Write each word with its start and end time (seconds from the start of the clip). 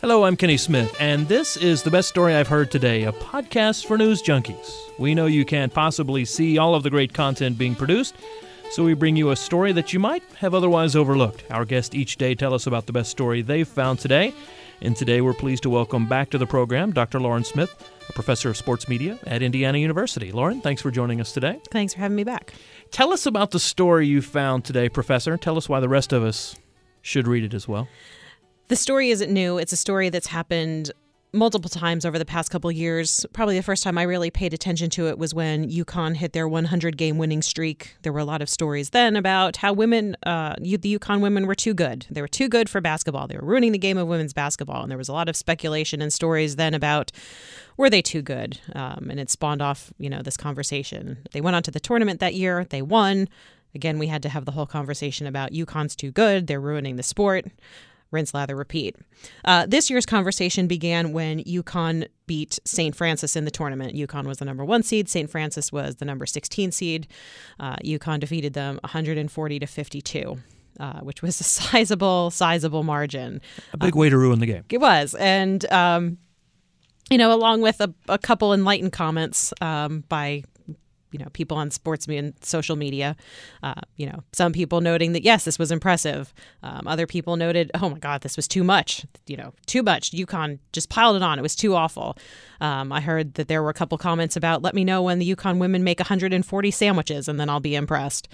Hello, 0.00 0.24
I'm 0.24 0.34
Kenny 0.34 0.56
Smith, 0.56 0.96
and 0.98 1.28
this 1.28 1.58
is 1.58 1.82
The 1.82 1.90
Best 1.90 2.08
Story 2.08 2.34
I've 2.34 2.48
Heard 2.48 2.70
Today, 2.70 3.04
a 3.04 3.12
podcast 3.12 3.84
for 3.84 3.98
news 3.98 4.22
junkies. 4.22 4.74
We 4.98 5.14
know 5.14 5.26
you 5.26 5.44
can't 5.44 5.74
possibly 5.74 6.24
see 6.24 6.56
all 6.56 6.74
of 6.74 6.82
the 6.82 6.88
great 6.88 7.12
content 7.12 7.58
being 7.58 7.74
produced, 7.74 8.14
so 8.70 8.82
we 8.82 8.94
bring 8.94 9.14
you 9.14 9.30
a 9.30 9.36
story 9.36 9.72
that 9.72 9.92
you 9.92 9.98
might 9.98 10.22
have 10.38 10.54
otherwise 10.54 10.96
overlooked. 10.96 11.44
Our 11.50 11.66
guests 11.66 11.94
each 11.94 12.16
day 12.16 12.34
tell 12.34 12.54
us 12.54 12.66
about 12.66 12.86
the 12.86 12.94
best 12.94 13.10
story 13.10 13.42
they've 13.42 13.68
found 13.68 13.98
today, 13.98 14.32
and 14.80 14.96
today 14.96 15.20
we're 15.20 15.34
pleased 15.34 15.64
to 15.64 15.70
welcome 15.70 16.08
back 16.08 16.30
to 16.30 16.38
the 16.38 16.46
program 16.46 16.92
Dr. 16.92 17.20
Lauren 17.20 17.44
Smith, 17.44 17.70
a 18.08 18.12
professor 18.14 18.48
of 18.48 18.56
sports 18.56 18.88
media 18.88 19.18
at 19.26 19.42
Indiana 19.42 19.76
University. 19.76 20.32
Lauren, 20.32 20.62
thanks 20.62 20.80
for 20.80 20.90
joining 20.90 21.20
us 21.20 21.30
today. 21.30 21.60
Thanks 21.70 21.92
for 21.92 22.00
having 22.00 22.16
me 22.16 22.24
back. 22.24 22.54
Tell 22.90 23.12
us 23.12 23.26
about 23.26 23.50
the 23.50 23.60
story 23.60 24.06
you 24.06 24.22
found 24.22 24.64
today, 24.64 24.88
Professor. 24.88 25.36
Tell 25.36 25.58
us 25.58 25.68
why 25.68 25.78
the 25.78 25.90
rest 25.90 26.14
of 26.14 26.22
us 26.22 26.56
should 27.02 27.28
read 27.28 27.44
it 27.44 27.52
as 27.52 27.68
well. 27.68 27.86
The 28.70 28.76
story 28.76 29.10
isn't 29.10 29.32
new. 29.32 29.58
It's 29.58 29.72
a 29.72 29.76
story 29.76 30.10
that's 30.10 30.28
happened 30.28 30.92
multiple 31.32 31.68
times 31.68 32.04
over 32.04 32.20
the 32.20 32.24
past 32.24 32.52
couple 32.52 32.70
years. 32.70 33.26
Probably 33.32 33.56
the 33.56 33.64
first 33.64 33.82
time 33.82 33.98
I 33.98 34.04
really 34.04 34.30
paid 34.30 34.54
attention 34.54 34.90
to 34.90 35.08
it 35.08 35.18
was 35.18 35.34
when 35.34 35.68
UConn 35.68 36.14
hit 36.14 36.34
their 36.34 36.46
100 36.46 36.96
game 36.96 37.18
winning 37.18 37.42
streak. 37.42 37.96
There 38.02 38.12
were 38.12 38.20
a 38.20 38.24
lot 38.24 38.40
of 38.40 38.48
stories 38.48 38.90
then 38.90 39.16
about 39.16 39.56
how 39.56 39.72
women, 39.72 40.16
uh, 40.24 40.54
the 40.60 40.78
UConn 40.78 41.20
women, 41.20 41.48
were 41.48 41.56
too 41.56 41.74
good. 41.74 42.06
They 42.12 42.20
were 42.20 42.28
too 42.28 42.48
good 42.48 42.68
for 42.68 42.80
basketball. 42.80 43.26
They 43.26 43.34
were 43.34 43.44
ruining 43.44 43.72
the 43.72 43.78
game 43.78 43.98
of 43.98 44.06
women's 44.06 44.32
basketball. 44.32 44.82
And 44.82 44.88
there 44.88 44.98
was 44.98 45.08
a 45.08 45.12
lot 45.12 45.28
of 45.28 45.34
speculation 45.34 46.00
and 46.00 46.12
stories 46.12 46.54
then 46.54 46.72
about 46.72 47.10
were 47.76 47.90
they 47.90 48.02
too 48.02 48.22
good? 48.22 48.60
Um, 48.76 49.08
and 49.10 49.18
it 49.18 49.30
spawned 49.30 49.62
off, 49.62 49.92
you 49.98 50.08
know, 50.08 50.22
this 50.22 50.36
conversation. 50.36 51.18
They 51.32 51.40
went 51.40 51.56
on 51.56 51.64
to 51.64 51.72
the 51.72 51.80
tournament 51.80 52.20
that 52.20 52.34
year. 52.34 52.64
They 52.70 52.82
won. 52.82 53.28
Again, 53.74 53.98
we 53.98 54.06
had 54.06 54.22
to 54.22 54.28
have 54.28 54.44
the 54.44 54.52
whole 54.52 54.66
conversation 54.66 55.26
about 55.26 55.50
UConn's 55.50 55.96
too 55.96 56.12
good. 56.12 56.46
They're 56.46 56.60
ruining 56.60 56.94
the 56.94 57.02
sport 57.02 57.46
rinse, 58.10 58.34
lather, 58.34 58.56
repeat. 58.56 58.96
Uh, 59.44 59.66
this 59.66 59.90
year's 59.90 60.06
conversation 60.06 60.66
began 60.66 61.12
when 61.12 61.42
UConn 61.44 62.08
beat 62.26 62.58
St. 62.64 62.94
Francis 62.94 63.36
in 63.36 63.44
the 63.44 63.50
tournament. 63.50 63.94
UConn 63.94 64.26
was 64.26 64.38
the 64.38 64.44
number 64.44 64.64
one 64.64 64.82
seed, 64.82 65.08
St. 65.08 65.30
Francis 65.30 65.72
was 65.72 65.96
the 65.96 66.04
number 66.04 66.26
16 66.26 66.72
seed. 66.72 67.06
Uh, 67.58 67.76
UConn 67.76 68.20
defeated 68.20 68.54
them 68.54 68.78
140 68.82 69.58
to 69.58 69.66
52. 69.66 70.38
Uh, 70.78 71.00
which 71.00 71.20
was 71.20 71.38
a 71.40 71.44
sizable, 71.44 72.30
sizable 72.30 72.82
margin. 72.82 73.42
A 73.74 73.76
big 73.76 73.94
way 73.94 74.08
to 74.08 74.16
ruin 74.16 74.38
the 74.38 74.46
game. 74.46 74.64
It 74.70 74.78
was. 74.78 75.14
And, 75.16 75.70
um, 75.70 76.16
you 77.10 77.18
know, 77.18 77.34
along 77.34 77.60
with 77.60 77.82
a, 77.82 77.92
a 78.08 78.16
couple 78.16 78.54
enlightened 78.54 78.92
comments 78.92 79.52
um, 79.60 80.04
by 80.08 80.42
you 81.10 81.18
know 81.18 81.28
people 81.32 81.56
on 81.56 81.70
sports 81.70 82.06
and 82.06 82.34
social 82.40 82.76
media. 82.76 83.16
Uh, 83.62 83.80
you 83.96 84.06
know, 84.06 84.22
some 84.32 84.52
people 84.52 84.80
noting 84.80 85.12
that 85.12 85.22
yes, 85.22 85.44
this 85.44 85.58
was 85.58 85.70
impressive. 85.70 86.32
Um, 86.62 86.86
other 86.86 87.06
people 87.06 87.36
noted, 87.36 87.70
oh 87.74 87.90
my 87.90 87.98
God, 87.98 88.22
this 88.22 88.36
was 88.36 88.48
too 88.48 88.64
much. 88.64 89.04
You 89.26 89.36
know, 89.36 89.52
too 89.66 89.82
much. 89.82 90.10
UConn 90.12 90.58
just 90.72 90.88
piled 90.88 91.16
it 91.16 91.22
on. 91.22 91.38
It 91.38 91.42
was 91.42 91.56
too 91.56 91.74
awful. 91.74 92.16
Um, 92.60 92.92
I 92.92 93.00
heard 93.00 93.34
that 93.34 93.48
there 93.48 93.62
were 93.62 93.70
a 93.70 93.74
couple 93.74 93.96
comments 93.98 94.36
about 94.36 94.62
let 94.62 94.74
me 94.74 94.84
know 94.84 95.02
when 95.02 95.18
the 95.18 95.34
UConn 95.34 95.58
women 95.58 95.84
make 95.84 95.98
140 95.98 96.70
sandwiches 96.70 97.28
and 97.28 97.40
then 97.40 97.48
I'll 97.48 97.60
be 97.60 97.74
impressed 97.74 98.28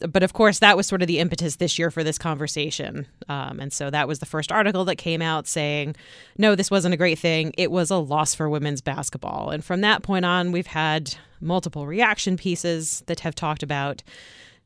but 0.00 0.22
of 0.22 0.32
course, 0.32 0.58
that 0.60 0.76
was 0.76 0.86
sort 0.86 1.02
of 1.02 1.08
the 1.08 1.18
impetus 1.18 1.56
this 1.56 1.78
year 1.78 1.90
for 1.90 2.02
this 2.02 2.18
conversation. 2.18 3.06
Um, 3.28 3.60
and 3.60 3.72
so 3.72 3.90
that 3.90 4.08
was 4.08 4.18
the 4.18 4.26
first 4.26 4.50
article 4.50 4.84
that 4.86 4.96
came 4.96 5.20
out 5.20 5.46
saying, 5.46 5.96
no, 6.38 6.54
this 6.54 6.70
wasn't 6.70 6.94
a 6.94 6.96
great 6.96 7.18
thing. 7.18 7.52
It 7.58 7.70
was 7.70 7.90
a 7.90 7.96
loss 7.96 8.34
for 8.34 8.48
women's 8.48 8.80
basketball. 8.80 9.50
And 9.50 9.64
from 9.64 9.82
that 9.82 10.02
point 10.02 10.24
on, 10.24 10.52
we've 10.52 10.66
had 10.66 11.14
multiple 11.40 11.86
reaction 11.86 12.36
pieces 12.36 13.02
that 13.06 13.20
have 13.20 13.34
talked 13.34 13.62
about, 13.62 14.02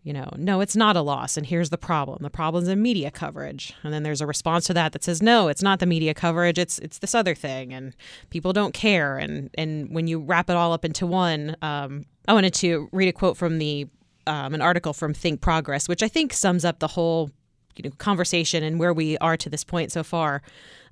you 0.03 0.13
know, 0.13 0.29
no, 0.37 0.61
it's 0.61 0.77
not 0.77 0.97
a 0.97 1.01
loss. 1.01 1.37
And 1.37 1.47
here's 1.47 1.71
the 1.71 1.79
problem 1.79 2.19
the 2.23 2.31
problem's 2.31 2.69
in 2.69 2.83
media 2.83 3.11
coverage. 3.11 3.73
And 3.83 3.93
then 3.93 4.03
there's 4.03 4.21
a 4.21 4.27
response 4.27 4.67
to 4.67 4.75
that 4.75 4.93
that 4.93 5.03
says, 5.03 5.23
no, 5.23 5.49
it's 5.49 5.63
not 5.63 5.81
the 5.81 5.87
media 5.87 6.15
coverage. 6.15 6.59
It's 6.59 6.79
it's 6.79 6.99
this 6.99 7.15
other 7.15 7.35
thing. 7.35 7.73
And 7.73 7.95
people 8.31 8.53
don't 8.53 8.75
care. 8.75 9.17
And, 9.17 9.51
and 9.57 9.95
when 9.95 10.07
you 10.07 10.21
wrap 10.21 10.51
it 10.51 10.57
all 10.57 10.73
up 10.73 10.85
into 10.85 11.07
one, 11.07 11.57
um, 11.63 12.05
I 12.29 12.35
wanted 12.35 12.55
to 12.55 12.89
read 12.93 13.09
a 13.09 13.13
quote 13.13 13.37
from 13.37 13.59
the 13.59 13.87
um, 14.27 14.55
an 14.55 14.63
article 14.63 14.93
from 14.93 15.13
Think 15.13 15.41
Progress, 15.41 15.89
which 15.89 16.03
I 16.03 16.09
think 16.09 16.33
sums 16.33 16.65
up 16.65 16.79
the 16.79 16.89
whole 16.89 17.31
you 17.77 17.85
know, 17.85 17.95
conversation 17.99 18.63
and 18.63 18.79
where 18.79 18.93
we 18.93 19.17
are 19.19 19.37
to 19.37 19.51
this 19.51 19.65
point 19.65 19.93
so 19.93 20.03
far. 20.03 20.43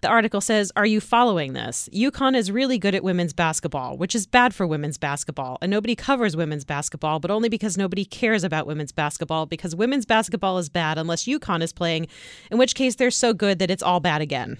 The 0.03 0.09
article 0.09 0.41
says, 0.41 0.73
Are 0.75 0.85
you 0.85 1.01
following 1.01 1.53
this? 1.53 1.89
UConn 1.93 2.37
is 2.37 2.51
really 2.51 2.77
good 2.77 2.95
at 2.95 3.05
women's 3.05 3.33
basketball, 3.33 3.97
which 3.97 4.17
is 4.17 4.27
bad 4.27 4.53
for 4.53 4.67
women's 4.67 4.99
basketball. 4.99 5.59
And 5.63 5.71
nobody 5.71 5.95
covers 5.95 6.37
women's 6.37 6.65
basketball, 6.65 7.21
but 7.21 7.31
only 7.31 7.49
because 7.49 7.79
nobody 7.79 8.05
cares 8.05 8.43
about 8.43 8.67
women's 8.67 8.91
basketball, 8.91 9.47
because 9.47 9.77
women's 9.77 10.05
basketball 10.05 10.59
is 10.59 10.69
bad 10.69 10.99
unless 10.99 11.25
UConn 11.25 11.63
is 11.63 11.73
playing, 11.73 12.09
in 12.51 12.59
which 12.59 12.75
case 12.75 12.97
they're 12.97 13.13
so 13.13 13.33
good 13.33 13.61
that 13.61 13.71
it's 13.71 13.83
all 13.83 14.01
bad 14.01 14.21
again. 14.21 14.59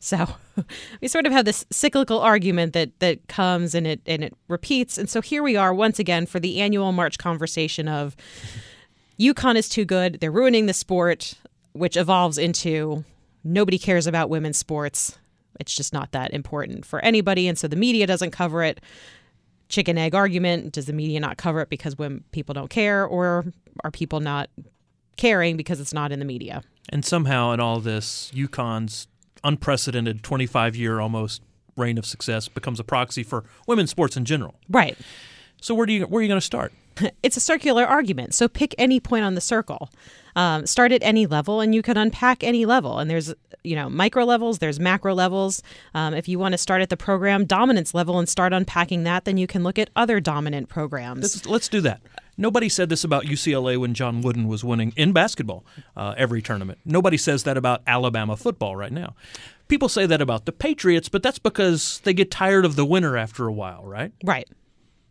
So 0.00 0.26
we 1.02 1.08
sort 1.08 1.26
of 1.26 1.32
have 1.32 1.44
this 1.44 1.66
cyclical 1.70 2.20
argument 2.20 2.72
that 2.72 2.98
that 3.00 3.28
comes 3.28 3.74
and 3.74 3.86
it 3.86 4.00
and 4.06 4.24
it 4.24 4.34
repeats. 4.48 4.98
And 4.98 5.08
so 5.08 5.20
here 5.20 5.42
we 5.42 5.56
are 5.56 5.72
once 5.74 5.98
again 5.98 6.26
for 6.26 6.40
the 6.40 6.60
annual 6.60 6.90
March 6.92 7.18
conversation 7.18 7.86
of 7.86 8.16
UConn 9.20 9.56
is 9.56 9.68
too 9.68 9.84
good. 9.84 10.18
They're 10.20 10.30
ruining 10.30 10.66
the 10.66 10.72
sport, 10.72 11.34
which 11.72 11.96
evolves 11.96 12.38
into 12.38 13.04
nobody 13.44 13.78
cares 13.78 14.06
about 14.06 14.30
women's 14.30 14.56
sports. 14.56 15.18
It's 15.58 15.74
just 15.74 15.92
not 15.92 16.12
that 16.12 16.32
important 16.32 16.86
for 16.86 17.00
anybody. 17.00 17.46
And 17.46 17.58
so 17.58 17.68
the 17.68 17.76
media 17.76 18.06
doesn't 18.06 18.30
cover 18.30 18.62
it. 18.62 18.80
Chicken 19.68 19.98
egg 19.98 20.14
argument. 20.14 20.72
Does 20.72 20.86
the 20.86 20.94
media 20.94 21.20
not 21.20 21.36
cover 21.36 21.60
it 21.60 21.68
because 21.68 21.98
when 21.98 22.24
people 22.32 22.54
don't 22.54 22.70
care, 22.70 23.04
or 23.04 23.44
are 23.84 23.90
people 23.90 24.20
not 24.20 24.48
caring 25.16 25.56
because 25.56 25.80
it's 25.80 25.92
not 25.92 26.12
in 26.12 26.18
the 26.18 26.24
media? 26.24 26.62
And 26.88 27.04
somehow 27.04 27.52
in 27.52 27.60
all 27.60 27.78
this, 27.78 28.32
UConn's 28.34 29.06
unprecedented 29.44 30.22
25 30.22 30.76
year 30.76 30.98
almost 30.98 31.42
reign 31.76 31.98
of 31.98 32.06
success 32.06 32.48
becomes 32.48 32.80
a 32.80 32.84
proxy 32.84 33.22
for 33.22 33.44
women's 33.66 33.90
sports 33.90 34.16
in 34.16 34.24
general. 34.24 34.54
Right. 34.68 34.98
So 35.60 35.74
where 35.74 35.86
do 35.86 35.92
you 35.92 36.06
where 36.06 36.20
are 36.20 36.22
you 36.22 36.28
going 36.28 36.40
to 36.40 36.44
start? 36.44 36.72
It's 37.22 37.36
a 37.36 37.40
circular 37.40 37.84
argument. 37.84 38.34
So 38.34 38.48
pick 38.48 38.74
any 38.78 39.00
point 39.00 39.24
on 39.24 39.34
the 39.34 39.40
circle. 39.40 39.90
Um, 40.36 40.66
start 40.66 40.92
at 40.92 41.02
any 41.02 41.26
level, 41.26 41.60
and 41.60 41.74
you 41.74 41.82
can 41.82 41.96
unpack 41.96 42.44
any 42.44 42.64
level. 42.64 42.98
And 42.98 43.10
there's 43.10 43.34
you 43.62 43.76
know 43.76 43.90
micro 43.90 44.24
levels, 44.24 44.58
there's 44.58 44.78
macro 44.80 45.14
levels. 45.14 45.62
Um, 45.94 46.14
if 46.14 46.28
you 46.28 46.38
want 46.38 46.52
to 46.52 46.58
start 46.58 46.82
at 46.82 46.88
the 46.88 46.96
program 46.96 47.44
dominance 47.44 47.94
level 47.94 48.18
and 48.18 48.28
start 48.28 48.52
unpacking 48.52 49.04
that, 49.04 49.24
then 49.24 49.36
you 49.36 49.46
can 49.46 49.62
look 49.62 49.78
at 49.78 49.90
other 49.96 50.20
dominant 50.20 50.68
programs. 50.68 51.22
Let's, 51.22 51.46
let's 51.46 51.68
do 51.68 51.80
that. 51.82 52.00
Nobody 52.40 52.70
said 52.70 52.88
this 52.88 53.04
about 53.04 53.24
UCLA 53.24 53.76
when 53.76 53.92
John 53.92 54.22
Wooden 54.22 54.48
was 54.48 54.64
winning 54.64 54.94
in 54.96 55.12
basketball 55.12 55.64
uh, 55.94 56.14
every 56.16 56.40
tournament. 56.40 56.78
Nobody 56.86 57.18
says 57.18 57.42
that 57.42 57.58
about 57.58 57.82
Alabama 57.86 58.34
football 58.34 58.76
right 58.76 58.92
now. 58.92 59.14
People 59.68 59.90
say 59.90 60.06
that 60.06 60.22
about 60.22 60.46
the 60.46 60.52
Patriots, 60.52 61.10
but 61.10 61.22
that's 61.22 61.38
because 61.38 62.00
they 62.04 62.14
get 62.14 62.30
tired 62.30 62.64
of 62.64 62.76
the 62.76 62.84
winner 62.86 63.16
after 63.18 63.46
a 63.46 63.52
while, 63.52 63.84
right? 63.84 64.12
Right. 64.24 64.48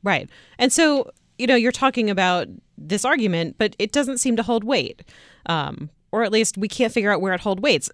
Right. 0.02 0.28
And 0.58 0.74
so, 0.74 1.12
you 1.40 1.48
know, 1.48 1.56
you're 1.56 1.72
talking 1.72 2.10
about 2.10 2.48
this 2.78 3.06
argument, 3.06 3.56
but 3.58 3.76
it 3.80 3.92
doesn't 3.92 4.20
seem 4.20 4.36
to 4.36 4.44
hold 4.44 4.64
weight. 4.64 5.02
Um, 5.46 5.90
or 6.12 6.24
at 6.24 6.32
least 6.32 6.58
we 6.58 6.68
can't 6.68 6.94
figure 6.94 7.12
out 7.12 7.22
where 7.22 7.34
it 7.34 7.42
holds 7.42 7.62
weights, 7.62 7.90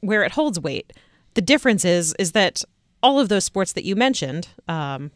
where 0.00 0.22
it 0.22 0.32
holds 0.32 0.60
weight. 0.60 0.92
The 1.34 1.42
difference 1.42 1.84
is 1.84 2.14
is 2.18 2.32
that 2.32 2.62
all 3.02 3.18
of 3.18 3.28
those 3.28 3.44
sports 3.44 3.72
that 3.72 3.84
you 3.84 3.96
mentioned, 3.96 4.48
um, 4.68 5.10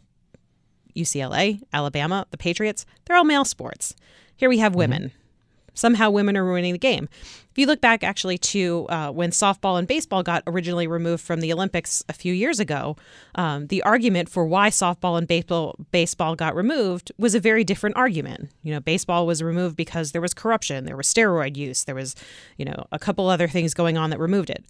UCLA, 0.94 1.62
Alabama, 1.72 2.26
the 2.30 2.38
Patriots, 2.38 2.84
they're 3.04 3.16
all 3.16 3.24
male 3.24 3.44
sports. 3.44 3.94
Here 4.36 4.48
we 4.48 4.58
have 4.58 4.72
mm-hmm. 4.72 4.78
women. 4.78 5.02
Mm-hmm. 5.02 5.27
Somehow 5.78 6.10
women 6.10 6.36
are 6.36 6.44
ruining 6.44 6.72
the 6.72 6.78
game. 6.78 7.08
If 7.50 7.56
you 7.56 7.66
look 7.66 7.80
back 7.80 8.02
actually 8.02 8.36
to 8.38 8.86
uh, 8.88 9.10
when 9.10 9.30
softball 9.30 9.78
and 9.78 9.86
baseball 9.86 10.22
got 10.24 10.42
originally 10.46 10.86
removed 10.86 11.22
from 11.22 11.40
the 11.40 11.52
Olympics 11.52 12.04
a 12.08 12.12
few 12.12 12.32
years 12.32 12.58
ago, 12.58 12.96
um, 13.36 13.68
the 13.68 13.82
argument 13.82 14.28
for 14.28 14.44
why 14.44 14.70
softball 14.70 15.16
and 15.16 15.28
baseball, 15.28 15.76
baseball 15.92 16.34
got 16.34 16.56
removed 16.56 17.12
was 17.16 17.34
a 17.34 17.40
very 17.40 17.62
different 17.62 17.96
argument. 17.96 18.50
You 18.62 18.74
know, 18.74 18.80
baseball 18.80 19.26
was 19.26 19.42
removed 19.42 19.76
because 19.76 20.10
there 20.12 20.20
was 20.20 20.34
corruption, 20.34 20.84
there 20.84 20.96
was 20.96 21.06
steroid 21.06 21.56
use, 21.56 21.84
there 21.84 21.94
was, 21.94 22.16
you 22.56 22.64
know, 22.64 22.86
a 22.90 22.98
couple 22.98 23.28
other 23.28 23.48
things 23.48 23.72
going 23.72 23.96
on 23.96 24.10
that 24.10 24.18
removed 24.18 24.50
it. 24.50 24.64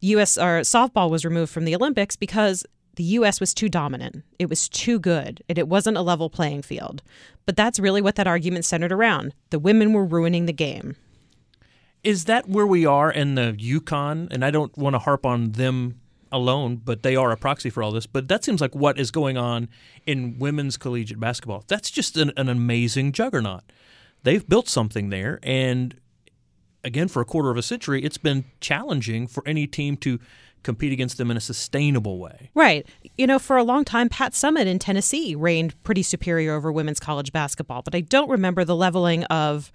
U.S. 0.00 0.38
or 0.38 0.60
softball 0.60 1.10
was 1.10 1.24
removed 1.24 1.52
from 1.52 1.64
the 1.64 1.74
Olympics 1.74 2.16
because 2.16 2.64
the 2.96 3.04
US 3.04 3.40
was 3.40 3.54
too 3.54 3.68
dominant. 3.68 4.24
It 4.38 4.48
was 4.48 4.68
too 4.68 4.98
good, 4.98 5.42
and 5.48 5.58
it 5.58 5.68
wasn't 5.68 5.96
a 5.96 6.02
level 6.02 6.30
playing 6.30 6.62
field. 6.62 7.02
But 7.46 7.56
that's 7.56 7.78
really 7.78 8.02
what 8.02 8.16
that 8.16 8.26
argument 8.26 8.64
centered 8.64 8.92
around. 8.92 9.34
The 9.50 9.58
women 9.58 9.92
were 9.92 10.04
ruining 10.04 10.46
the 10.46 10.52
game. 10.52 10.96
Is 12.02 12.26
that 12.26 12.48
where 12.48 12.66
we 12.66 12.84
are 12.84 13.10
in 13.10 13.34
the 13.34 13.52
UConn? 13.58 14.28
And 14.30 14.44
I 14.44 14.50
don't 14.50 14.76
want 14.76 14.94
to 14.94 14.98
harp 14.98 15.24
on 15.24 15.52
them 15.52 16.00
alone, 16.30 16.76
but 16.76 17.02
they 17.02 17.16
are 17.16 17.30
a 17.30 17.36
proxy 17.36 17.70
for 17.70 17.82
all 17.82 17.92
this. 17.92 18.06
But 18.06 18.28
that 18.28 18.44
seems 18.44 18.60
like 18.60 18.74
what 18.74 18.98
is 18.98 19.10
going 19.10 19.36
on 19.36 19.68
in 20.04 20.38
women's 20.38 20.76
collegiate 20.76 21.20
basketball. 21.20 21.64
That's 21.68 21.90
just 21.90 22.16
an, 22.16 22.32
an 22.36 22.48
amazing 22.48 23.12
juggernaut. 23.12 23.62
They've 24.24 24.46
built 24.46 24.68
something 24.68 25.10
there, 25.10 25.38
and 25.42 25.98
again, 26.82 27.08
for 27.08 27.20
a 27.20 27.24
quarter 27.24 27.50
of 27.50 27.56
a 27.56 27.62
century, 27.62 28.04
it's 28.04 28.18
been 28.18 28.44
challenging 28.60 29.26
for 29.26 29.42
any 29.46 29.66
team 29.66 29.96
to 29.98 30.20
compete 30.64 30.92
against 30.92 31.18
them 31.18 31.30
in 31.30 31.36
a 31.36 31.40
sustainable 31.40 32.18
way. 32.18 32.50
Right. 32.54 32.86
you 33.16 33.26
know, 33.26 33.38
for 33.38 33.56
a 33.56 33.62
long 33.62 33.84
time, 33.84 34.08
Pat 34.08 34.32
Summitt 34.32 34.66
in 34.66 34.78
Tennessee 34.78 35.34
reigned 35.34 35.80
pretty 35.84 36.02
superior 36.02 36.54
over 36.54 36.72
women's 36.72 36.98
college 36.98 37.32
basketball. 37.32 37.82
But 37.82 37.94
I 37.94 38.00
don't 38.00 38.28
remember 38.28 38.64
the 38.64 38.74
leveling 38.74 39.24
of, 39.24 39.70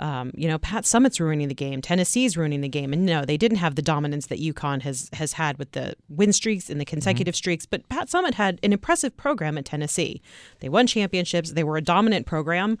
um, 0.00 0.32
you 0.34 0.48
know, 0.48 0.58
Pat 0.58 0.84
Summitt's 0.84 1.20
ruining 1.20 1.48
the 1.48 1.54
game, 1.54 1.80
Tennessee's 1.80 2.36
ruining 2.36 2.62
the 2.62 2.68
game, 2.68 2.92
and 2.92 3.06
no, 3.06 3.24
they 3.24 3.36
didn't 3.36 3.58
have 3.58 3.76
the 3.76 3.82
dominance 3.82 4.26
that 4.26 4.40
UConn 4.40 4.82
has 4.82 5.10
has 5.12 5.34
had 5.34 5.58
with 5.58 5.72
the 5.72 5.94
win 6.08 6.32
streaks 6.32 6.70
and 6.70 6.80
the 6.80 6.84
consecutive 6.84 7.34
mm-hmm. 7.34 7.38
streaks. 7.38 7.66
But 7.66 7.88
Pat 7.88 8.08
Summitt 8.08 8.34
had 8.34 8.58
an 8.62 8.72
impressive 8.72 9.16
program 9.16 9.58
at 9.58 9.66
Tennessee. 9.66 10.22
They 10.60 10.68
won 10.68 10.86
championships. 10.86 11.52
They 11.52 11.64
were 11.64 11.76
a 11.76 11.82
dominant 11.82 12.26
program. 12.26 12.78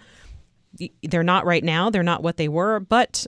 They're 1.02 1.22
not 1.22 1.44
right 1.44 1.64
now. 1.64 1.90
They're 1.90 2.02
not 2.02 2.22
what 2.22 2.36
they 2.36 2.48
were, 2.48 2.80
but 2.80 3.26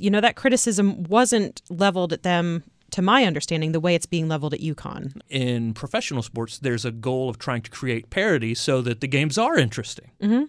you 0.00 0.10
know 0.10 0.20
that 0.20 0.36
criticism 0.36 1.04
wasn't 1.04 1.62
leveled 1.70 2.12
at 2.12 2.22
them 2.24 2.64
to 2.90 3.02
my 3.02 3.24
understanding, 3.24 3.72
the 3.72 3.80
way 3.80 3.94
it's 3.94 4.06
being 4.06 4.28
leveled 4.28 4.54
at 4.54 4.60
UConn. 4.60 5.20
In 5.28 5.74
professional 5.74 6.22
sports, 6.22 6.58
there's 6.58 6.84
a 6.84 6.90
goal 6.90 7.28
of 7.28 7.38
trying 7.38 7.62
to 7.62 7.70
create 7.70 8.10
parity 8.10 8.54
so 8.54 8.80
that 8.82 9.00
the 9.00 9.08
games 9.08 9.36
are 9.36 9.58
interesting. 9.58 10.10
Mm-hmm. 10.22 10.44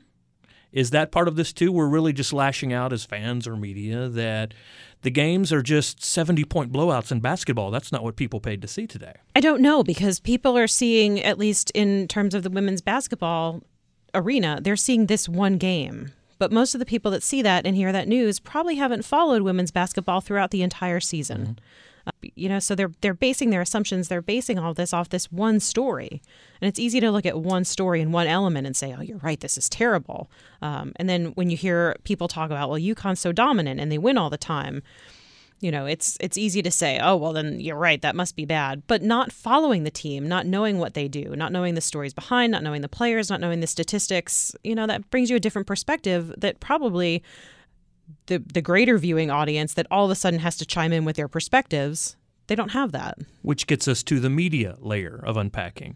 Is 0.72 0.92
that 0.92 1.12
part 1.12 1.28
of 1.28 1.36
this 1.36 1.52
too? 1.52 1.72
We're 1.72 1.88
really 1.88 2.14
just 2.14 2.32
lashing 2.32 2.72
out 2.72 2.94
as 2.94 3.04
fans 3.04 3.48
or 3.48 3.56
media 3.56 4.08
that 4.08 4.54
the 5.02 5.10
games 5.10 5.52
are 5.52 5.64
just 5.64 6.04
70 6.04 6.44
point 6.46 6.72
blowouts 6.72 7.12
in 7.12 7.20
basketball. 7.20 7.72
That's 7.72 7.92
not 7.92 8.04
what 8.04 8.16
people 8.16 8.40
paid 8.40 8.62
to 8.62 8.68
see 8.68 8.86
today. 8.86 9.16
I 9.36 9.40
don't 9.40 9.62
know 9.62 9.84
because 9.84 10.20
people 10.20 10.58
are 10.58 10.68
seeing, 10.68 11.22
at 11.24 11.40
least 11.40 11.72
in 11.74 12.08
terms 12.08 12.36
of 12.36 12.44
the 12.44 12.50
women's 12.50 12.82
basketball 12.82 13.64
arena, 14.14 14.60
they're 14.62 14.76
seeing 14.76 15.08
this 15.08 15.28
one 15.28 15.58
game. 15.58 16.12
But 16.38 16.52
most 16.52 16.74
of 16.74 16.80
the 16.80 16.86
people 16.86 17.12
that 17.12 17.24
see 17.24 17.42
that 17.42 17.66
and 17.66 17.76
hear 17.76 17.92
that 17.92 18.08
news 18.08 18.40
probably 18.40 18.76
haven't 18.76 19.04
followed 19.04 19.42
women's 19.42 19.72
basketball 19.72 20.22
throughout 20.22 20.52
the 20.52 20.62
entire 20.62 21.00
season. 21.00 21.42
Mm-hmm 21.42 21.66
you 22.22 22.50
know 22.50 22.60
so 22.60 22.76
they're 22.76 22.92
they're 23.02 23.14
basing 23.14 23.50
their 23.50 23.62
assumptions 23.62 24.08
they're 24.08 24.22
basing 24.22 24.60
all 24.60 24.74
this 24.74 24.94
off 24.94 25.10
this 25.10 25.32
one 25.32 25.60
story. 25.60 26.22
And 26.62 26.68
it's 26.68 26.80
easy 26.80 27.00
to 27.00 27.12
look 27.12 27.26
at 27.26 27.40
one 27.40 27.64
story 27.64 28.02
and 28.02 28.12
one 28.12 28.28
element 28.28 28.68
and 28.68 28.76
say 28.76 28.96
oh 28.98 29.02
you're 29.02 29.20
right 29.20 29.40
this 29.40 29.58
is 29.58 29.70
terrible. 29.70 30.30
Um, 30.62 30.94
and 30.98 31.10
then 31.10 31.28
when 31.36 31.50
you 31.50 31.58
hear 31.58 31.96
people 32.04 32.28
talk 32.28 32.48
about 32.52 32.70
well 32.70 32.80
UConn's 32.80 33.20
so 33.20 33.32
dominant 33.32 33.80
and 33.80 33.92
they 33.92 33.98
win 33.98 34.18
all 34.18 34.30
the 34.30 34.38
time 34.38 34.84
you 35.62 35.72
know 35.72 35.86
it's 35.86 36.18
it's 36.22 36.38
easy 36.38 36.62
to 36.62 36.72
say 36.72 37.00
oh 37.02 37.16
well 37.16 37.34
then 37.34 37.60
you're 37.60 37.76
right 37.76 38.02
that 38.02 38.16
must 38.16 38.36
be 38.36 38.46
bad. 38.46 38.84
But 38.88 39.02
not 39.02 39.32
following 39.32 39.84
the 39.84 39.92
team 39.92 40.28
not 40.28 40.46
knowing 40.46 40.80
what 40.80 40.94
they 40.94 41.08
do 41.08 41.36
not 41.36 41.52
knowing 41.52 41.76
the 41.76 41.82
stories 41.82 42.14
behind 42.14 42.52
not 42.52 42.64
knowing 42.64 42.82
the 42.82 42.90
players 42.90 43.30
not 43.30 43.42
knowing 43.42 43.60
the 43.60 43.68
statistics 43.68 44.56
you 44.64 44.76
know 44.76 44.88
that 44.88 45.10
brings 45.10 45.30
you 45.30 45.36
a 45.36 45.40
different 45.40 45.68
perspective 45.68 46.34
that 46.38 46.60
probably 46.60 47.24
the 48.28 48.40
the 48.40 48.62
greater 48.62 48.98
viewing 48.98 49.30
audience 49.30 49.74
that 49.74 49.88
all 49.92 50.06
of 50.06 50.12
a 50.12 50.16
sudden 50.16 50.40
has 50.40 50.58
to 50.58 50.66
chime 50.66 50.94
in 50.94 51.06
with 51.06 51.16
their 51.16 51.28
perspectives 51.28 52.16
they 52.48 52.56
don't 52.56 52.72
have 52.72 52.92
that 52.92 53.18
which 53.42 53.68
gets 53.68 53.88
us 53.88 54.04
to 54.04 54.20
the 54.20 54.30
media 54.30 54.76
layer 54.80 55.22
of 55.26 55.38
unpacking 55.38 55.96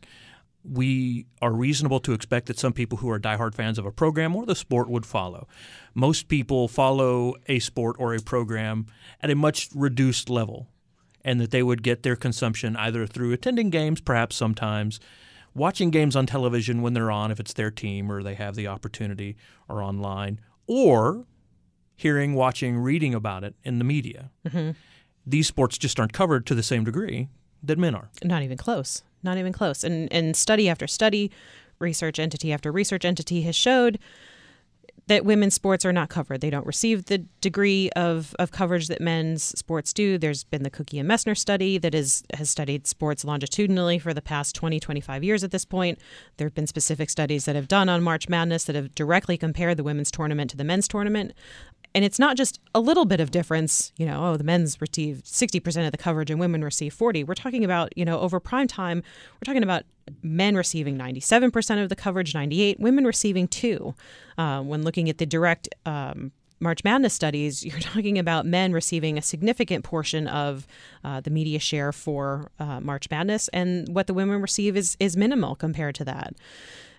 we 0.64 1.26
are 1.42 1.52
reasonable 1.52 2.00
to 2.00 2.14
expect 2.14 2.48
that 2.48 2.58
some 2.58 2.74
people 2.74 3.00
who 3.00 3.10
are 3.10 3.20
diehard 3.20 3.54
fans 3.54 3.78
of 3.78 3.86
a 3.86 3.92
program 3.92 4.36
or 4.36 4.46
the 4.46 4.56
sport 4.56 4.90
would 4.90 5.06
follow. 5.06 5.48
Most 5.94 6.28
people 6.28 6.68
follow 6.68 7.36
a 7.48 7.60
sport 7.60 7.98
or 8.00 8.16
a 8.16 8.22
program 8.22 8.86
at 9.22 9.30
a 9.30 9.36
much 9.36 9.70
reduced 9.76 10.30
level, 10.30 10.70
and 11.24 11.40
that 11.42 11.52
they 11.52 11.64
would 11.64 11.84
get 11.84 12.04
their 12.04 12.16
consumption 12.16 12.76
either 12.78 13.06
through 13.06 13.34
attending 13.34 13.70
games, 13.70 14.00
perhaps 14.00 14.36
sometimes, 14.36 15.00
watching 15.54 15.90
games 15.90 16.16
on 16.16 16.26
television 16.26 16.82
when 16.82 16.94
they're 16.94 17.12
on, 17.12 17.32
if 17.32 17.40
it's 17.40 17.54
their 17.54 17.72
team 17.72 18.12
or 18.12 18.24
they 18.24 18.36
have 18.36 18.56
the 18.56 18.68
opportunity, 18.68 19.36
or 19.68 19.84
online, 19.84 20.40
or 20.66 21.26
hearing, 21.96 22.34
watching, 22.34 22.78
reading 22.78 23.14
about 23.14 23.44
it 23.44 23.56
in 23.64 23.78
the 23.78 23.84
media. 23.84 24.30
Mm-hmm. 24.48 24.72
These 25.26 25.48
sports 25.48 25.78
just 25.78 26.00
aren't 26.00 26.14
covered 26.14 26.46
to 26.48 26.56
the 26.56 26.64
same 26.64 26.84
degree 26.84 27.30
that 27.62 27.78
men 27.78 27.96
are. 27.96 28.10
Not 28.24 28.44
even 28.44 28.58
close. 28.58 29.04
Not 29.22 29.38
even 29.38 29.54
close. 29.54 29.84
And 29.84 30.12
and 30.12 30.36
study 30.36 30.68
after 30.68 30.86
study, 30.88 31.32
research 31.80 32.20
entity 32.20 32.52
after 32.52 32.72
research 32.72 33.06
entity 33.06 33.44
has 33.44 33.56
showed 33.56 34.00
that 35.08 35.26
women's 35.26 35.54
sports 35.54 35.86
are 35.86 35.92
not 35.92 36.10
covered. 36.10 36.40
They 36.40 36.50
don't 36.50 36.66
receive 36.66 37.06
the 37.06 37.20
degree 37.42 37.90
of, 37.96 38.34
of 38.40 38.52
coverage 38.52 38.88
that 38.88 39.02
men's 39.02 39.44
sports 39.44 39.92
do. 39.92 40.18
There's 40.18 40.46
been 40.46 40.64
the 40.64 40.70
Cooky 40.70 40.98
and 40.98 41.10
Messner 41.10 41.38
study 41.38 41.78
that 41.78 41.94
is, 41.94 42.24
has 42.34 42.50
studied 42.50 42.88
sports 42.88 43.26
longitudinally 43.26 44.00
for 44.00 44.14
the 44.14 44.22
past 44.22 44.56
20, 44.56 44.80
25 44.80 45.24
years 45.24 45.44
at 45.44 45.52
this 45.52 45.66
point. 45.66 46.00
There 46.38 46.48
have 46.48 46.56
been 46.56 46.68
specific 46.68 47.10
studies 47.10 47.46
that 47.46 47.56
have 47.56 47.68
done 47.68 47.90
on 47.90 48.02
March 48.02 48.30
Madness 48.30 48.64
that 48.66 48.76
have 48.76 48.96
directly 48.96 49.38
compared 49.38 49.76
the 49.78 49.84
women's 49.84 50.12
tournament 50.12 50.50
to 50.52 50.58
the 50.58 50.64
men's 50.64 50.88
tournament. 50.88 51.34
And 51.96 52.04
it's 52.04 52.18
not 52.18 52.38
just 52.38 52.60
a 52.74 52.80
little 52.80 53.06
bit 53.06 53.20
of 53.20 53.30
difference, 53.30 53.92
you 53.98 54.06
know, 54.06 54.26
oh, 54.26 54.38
the 54.38 54.44
men's 54.44 54.82
receive 54.82 55.22
60% 55.24 55.86
of 55.86 55.92
the 55.92 55.98
coverage 55.98 56.32
and 56.32 56.40
women 56.40 56.64
receive 56.64 56.94
40. 56.94 57.24
We're 57.24 57.36
talking 57.36 57.64
about, 57.64 57.96
you 57.98 58.04
know, 58.04 58.20
over 58.20 58.40
prime 58.40 58.68
time, 58.68 59.04
we're 59.36 59.46
talking 59.46 59.64
about 59.64 59.84
men 60.22 60.56
receiving 60.56 60.98
97% 60.98 61.84
of 61.84 61.90
the 61.90 61.96
coverage, 61.96 62.34
98, 62.34 62.80
women 62.80 63.06
receiving 63.06 63.48
2. 63.48 63.94
Uh, 64.38 64.62
when 64.62 64.82
looking 64.82 65.10
at 65.10 65.20
the 65.20 65.26
direct 65.26 65.70
um, 65.86 66.32
March 66.64 66.84
Madness 66.84 67.14
studies, 67.14 67.64
you're 67.64 67.80
talking 67.94 68.18
about 68.18 68.46
men 68.46 68.74
receiving 68.74 69.18
a 69.18 69.22
significant 69.22 69.84
portion 69.84 70.28
of 70.28 70.66
uh, 71.04 71.22
the 71.22 71.30
media 71.30 71.60
share 71.60 71.92
for 71.92 72.50
uh, 72.58 72.80
March 72.80 73.10
Madness, 73.12 73.50
and 73.50 73.88
what 73.94 74.08
the 74.08 74.14
women 74.14 74.42
receive 74.42 74.76
is 74.76 74.98
is 75.00 75.16
minimal 75.16 75.56
compared 75.56 75.94
to 75.96 76.06
that. 76.06 76.34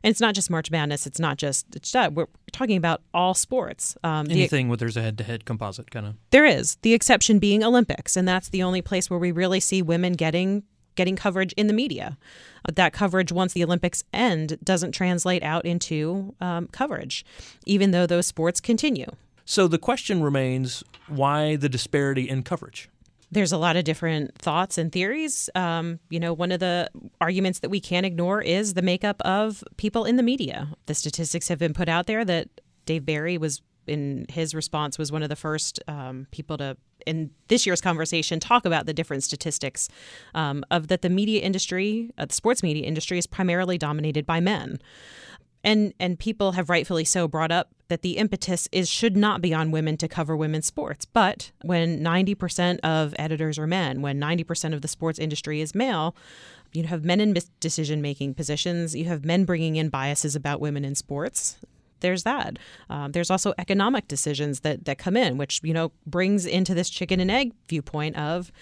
And 0.05 0.11
it's 0.11 0.21
not 0.21 0.35
just 0.35 0.51
March 0.51 0.71
Madness. 0.71 1.07
It's 1.07 1.19
not 1.19 1.39
just 1.39 1.67
it's 1.75 1.91
just, 1.91 2.13
we're 2.13 2.27
talking 2.53 2.77
about 2.77 3.01
all 3.15 3.33
sports. 3.35 3.97
Um, 4.05 4.27
Anything 4.31 4.67
the, 4.67 4.71
where 4.71 4.77
there's 4.77 4.99
a 4.99 5.03
head-to-head 5.03 5.47
composite 5.47 5.91
kind 5.91 6.07
of. 6.07 6.15
There 6.31 6.45
is 6.45 6.77
the 6.83 6.93
exception 6.93 7.39
being 7.39 7.65
Olympics, 7.65 8.17
and 8.17 8.29
that's 8.29 8.51
the 8.51 8.63
only 8.63 8.83
place 8.83 9.09
where 9.09 9.19
we 9.19 9.33
really 9.33 9.61
see 9.61 9.83
women 9.83 10.13
getting 10.13 10.63
getting 10.95 11.17
coverage 11.17 11.53
in 11.55 11.67
the 11.67 11.73
media. 11.73 12.17
That 12.73 12.93
coverage, 12.93 13.33
once 13.33 13.53
the 13.53 13.65
Olympics 13.65 14.05
end, 14.13 14.59
doesn't 14.63 14.93
translate 14.93 15.43
out 15.43 15.65
into 15.65 16.35
um, 16.41 16.69
coverage, 16.69 17.25
even 17.67 17.91
though 17.91 18.07
those 18.07 18.27
sports 18.27 18.61
continue. 18.61 19.07
So 19.45 19.69
the 19.69 19.79
question 19.79 20.23
remains 20.23 20.83
why 21.09 21.57
the 21.57 21.69
disparity 21.69 22.29
in 22.29 22.43
coverage? 22.43 22.89
there's 23.35 23.53
a 23.53 23.59
lot 23.59 23.77
of 23.77 23.83
different 23.83 24.37
thoughts 24.39 24.79
and 24.79 24.93
theories. 24.93 25.51
Um, 25.57 25.99
you 26.09 26.21
know, 26.21 26.33
one 26.33 26.53
of 26.53 26.61
the 26.61 26.89
arguments 27.21 27.59
that 27.61 27.69
we 27.69 27.81
can't 27.81 28.07
ignore 28.07 28.41
is 28.41 28.75
the 28.75 28.83
makeup 28.83 29.21
of 29.23 29.65
people 29.77 30.05
in 30.05 30.17
the 30.17 30.23
media. 30.23 30.69
The 30.87 30.95
statistics 30.95 31.49
have 31.49 31.59
been 31.59 31.75
put 31.75 31.89
out 31.89 32.07
there 32.07 32.25
that 32.25 32.49
Dave 32.87 33.05
Barry 33.05 33.37
was 33.37 33.61
in 33.87 34.27
his 34.31 34.55
response 34.55 34.99
was 34.99 35.13
one 35.13 35.23
of 35.23 35.29
the 35.29 35.37
first 35.37 35.79
um, 35.89 36.27
people 36.31 36.57
to 36.57 36.77
in 37.07 37.31
this 37.49 37.67
year's 37.67 37.83
conversation 37.83 38.41
talk 38.41 38.65
about 38.65 38.87
the 38.87 38.95
different 38.95 39.23
statistics 39.23 39.91
um, 40.35 40.65
of 40.71 40.89
that 40.89 41.03
the 41.03 41.11
media 41.11 41.43
industry, 41.43 42.11
uh, 42.17 42.25
the 42.25 42.33
sports 42.33 42.63
media 42.63 42.85
industry, 42.85 43.19
is 43.19 43.27
primarily 43.27 43.77
dominated 43.77 44.25
by 44.25 44.41
men 44.41 44.79
and 45.65 45.93
and 45.99 46.19
people 46.19 46.53
have 46.53 46.71
rightfully 46.71 47.05
so 47.05 47.27
brought 47.27 47.51
up 47.51 47.71
that 47.89 48.03
the 48.03 48.17
impetus 48.17 48.69
is 48.71 48.89
should 48.89 49.17
not 49.17 49.41
be 49.41 49.53
on 49.53 49.71
women 49.71 49.97
to 49.97 50.09
cover 50.09 50.37
women's 50.37 50.67
sports. 50.67 51.05
But 51.05 51.51
when 51.63 52.01
90% 52.01 52.79
of 52.81 53.15
editors 53.19 53.59
are 53.59 53.67
men 53.67 54.01
when 54.01 54.21
90% 54.21 54.73
of 54.73 54.83
the 54.83 54.89
sports 54.89 55.19
industry 55.19 55.61
is 55.61 55.75
male 55.75 56.15
you 56.75 56.85
have 56.85 57.05
men 57.05 57.21
in 57.21 57.35
decision 57.61 58.03
making 58.03 58.35
positions. 58.35 58.95
You 58.95 59.05
have 59.05 59.25
men 59.25 59.45
bringing 59.45 59.77
in 59.77 59.89
biases 59.89 60.35
about 60.35 60.61
women 60.61 60.85
in 60.85 60.97
sports. 60.97 61.57
There's 62.01 62.25
that. 62.25 62.59
Um, 62.91 63.13
there's 63.13 63.31
also 63.31 63.55
economic 63.57 64.09
decisions 64.09 64.61
that 64.61 64.85
that 64.85 64.99
come 64.99 65.17
in, 65.17 65.39
which 65.39 65.61
you 65.63 65.73
know 65.73 65.93
brings 66.05 66.45
into 66.45 66.75
this 66.75 66.91
chicken 66.91 67.21
and 67.21 67.31
egg 67.31 67.53
viewpoint 67.69 68.17
of 68.17 68.53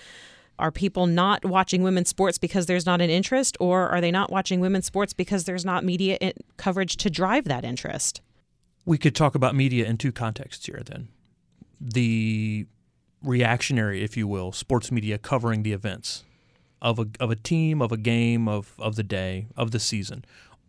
are 0.59 0.71
people 0.71 1.07
not 1.07 1.45
watching 1.45 1.83
women's 1.83 2.09
sports 2.09 2.39
because 2.39 2.67
there's 2.67 2.87
not 2.87 3.01
an 3.01 3.11
interest, 3.11 3.57
or 3.61 3.89
are 3.89 4.01
they 4.01 4.11
not 4.11 4.31
watching 4.31 4.61
women's 4.61 4.87
sports 4.87 5.13
because 5.13 5.45
there's 5.45 5.65
not 5.65 5.85
media 5.85 6.19
coverage 6.57 6.97
to 6.99 7.11
drive 7.11 7.45
that 7.45 7.65
interest? 7.65 8.21
We 8.85 8.99
could 8.99 9.15
talk 9.15 9.35
about 9.35 9.55
media 9.55 9.87
in 9.87 9.97
two 9.97 10.13
contexts 10.13 10.67
here 10.67 10.83
then. 10.85 11.09
The 11.81 12.67
reactionary, 13.23 14.03
if 14.03 14.17
you 14.17 14.27
will, 14.27 14.53
sports 14.53 14.91
media 14.91 15.19
covering 15.19 15.63
the 15.63 15.73
events 15.73 16.25
of 16.81 16.99
a, 16.99 17.07
of 17.21 17.31
a 17.31 17.37
team, 17.37 17.81
of 17.81 17.93
a 17.93 17.97
game, 17.97 18.49
of, 18.49 18.75
of 18.79 18.97
the 18.97 19.05
day, 19.05 19.47
of 19.57 19.71
the 19.71 19.79
season, 19.79 20.25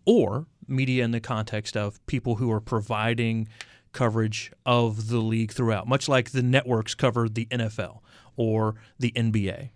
or 0.05 0.45
media 0.67 1.03
in 1.03 1.11
the 1.11 1.19
context 1.19 1.75
of 1.75 2.05
people 2.05 2.35
who 2.35 2.51
are 2.51 2.61
providing 2.61 3.47
coverage 3.91 4.51
of 4.65 5.09
the 5.09 5.19
league 5.19 5.51
throughout, 5.51 5.87
much 5.87 6.07
like 6.07 6.31
the 6.31 6.41
networks 6.41 6.95
cover 6.95 7.29
the 7.29 7.45
NFL 7.47 7.99
or 8.35 8.75
the 8.99 9.11
NBA. 9.11 9.69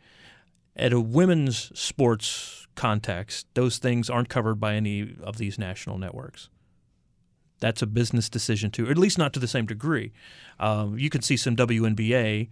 At 0.76 0.94
a 0.94 1.00
women's 1.00 1.72
sports 1.80 2.68
context, 2.76 3.48
those 3.56 3.78
things 3.80 4.10
aren't 4.10 4.30
covered 4.30 4.60
by 4.60 4.76
any 4.76 5.16
of 5.22 5.38
these 5.38 5.58
national 5.58 5.98
networks. 5.98 6.50
That's 7.60 7.82
a 7.82 7.88
business 7.88 8.30
decision 8.30 8.70
too, 8.70 8.88
or 8.88 8.92
at 8.92 8.98
least 8.98 9.18
not 9.18 9.34
to 9.34 9.40
the 9.40 9.48
same 9.48 9.66
degree. 9.66 10.12
Um, 10.60 10.98
you 10.98 11.10
can 11.10 11.24
see 11.24 11.38
some 11.38 11.56
WNBA 11.56 12.50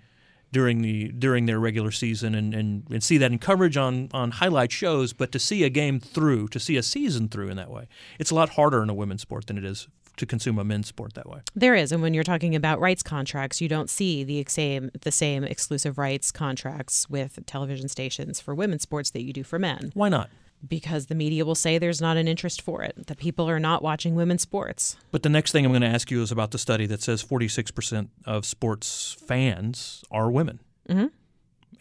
during 0.55 0.81
the 0.81 1.09
during 1.09 1.47
their 1.47 1.59
regular 1.59 1.91
season 1.91 2.33
and, 2.33 2.53
and, 2.53 2.85
and 2.89 3.03
see 3.03 3.17
that 3.17 3.29
in 3.29 3.37
coverage 3.37 3.75
on 3.75 4.07
on 4.13 4.31
highlight 4.31 4.71
shows, 4.71 5.11
but 5.11 5.29
to 5.33 5.37
see 5.37 5.65
a 5.65 5.69
game 5.69 5.99
through, 5.99 6.47
to 6.47 6.61
see 6.61 6.77
a 6.77 6.81
season 6.81 7.27
through 7.27 7.49
in 7.49 7.57
that 7.57 7.69
way, 7.69 7.89
it's 8.19 8.31
a 8.31 8.35
lot 8.35 8.51
harder 8.51 8.81
in 8.81 8.89
a 8.89 8.93
women's 8.93 9.21
sport 9.21 9.47
than 9.47 9.57
it 9.57 9.65
is 9.65 9.89
to 10.15 10.25
consume 10.25 10.57
a 10.57 10.63
men's 10.63 10.87
sport 10.87 11.13
that 11.15 11.27
way. 11.27 11.41
There 11.55 11.75
is, 11.75 11.91
and 11.91 12.01
when 12.01 12.13
you're 12.13 12.23
talking 12.23 12.55
about 12.55 12.79
rights 12.79 13.03
contracts, 13.03 13.59
you 13.59 13.67
don't 13.67 13.89
see 13.89 14.23
the 14.23 14.45
same 14.47 14.91
the 15.01 15.11
same 15.11 15.43
exclusive 15.43 15.97
rights 15.97 16.31
contracts 16.31 17.09
with 17.09 17.37
television 17.45 17.89
stations 17.89 18.39
for 18.39 18.55
women's 18.55 18.83
sports 18.83 19.11
that 19.11 19.23
you 19.23 19.33
do 19.33 19.43
for 19.43 19.59
men. 19.59 19.91
Why 19.93 20.07
not? 20.07 20.29
Because 20.67 21.07
the 21.07 21.15
media 21.15 21.45
will 21.45 21.55
say 21.55 21.77
there's 21.77 22.01
not 22.01 22.17
an 22.17 22.27
interest 22.27 22.61
for 22.61 22.81
it, 22.83 23.07
that 23.07 23.17
people 23.17 23.49
are 23.49 23.59
not 23.59 23.81
watching 23.81 24.15
women's 24.15 24.41
sports. 24.41 24.97
But 25.11 25.23
the 25.23 25.29
next 25.29 25.51
thing 25.51 25.65
I'm 25.65 25.71
going 25.71 25.81
to 25.81 25.87
ask 25.87 26.09
you 26.11 26.21
is 26.21 26.31
about 26.31 26.51
the 26.51 26.57
study 26.57 26.85
that 26.87 27.01
says 27.01 27.23
46% 27.23 28.09
of 28.25 28.45
sports 28.45 29.15
fans 29.25 30.03
are 30.11 30.31
women. 30.31 30.59
Mm-hmm. 30.89 31.07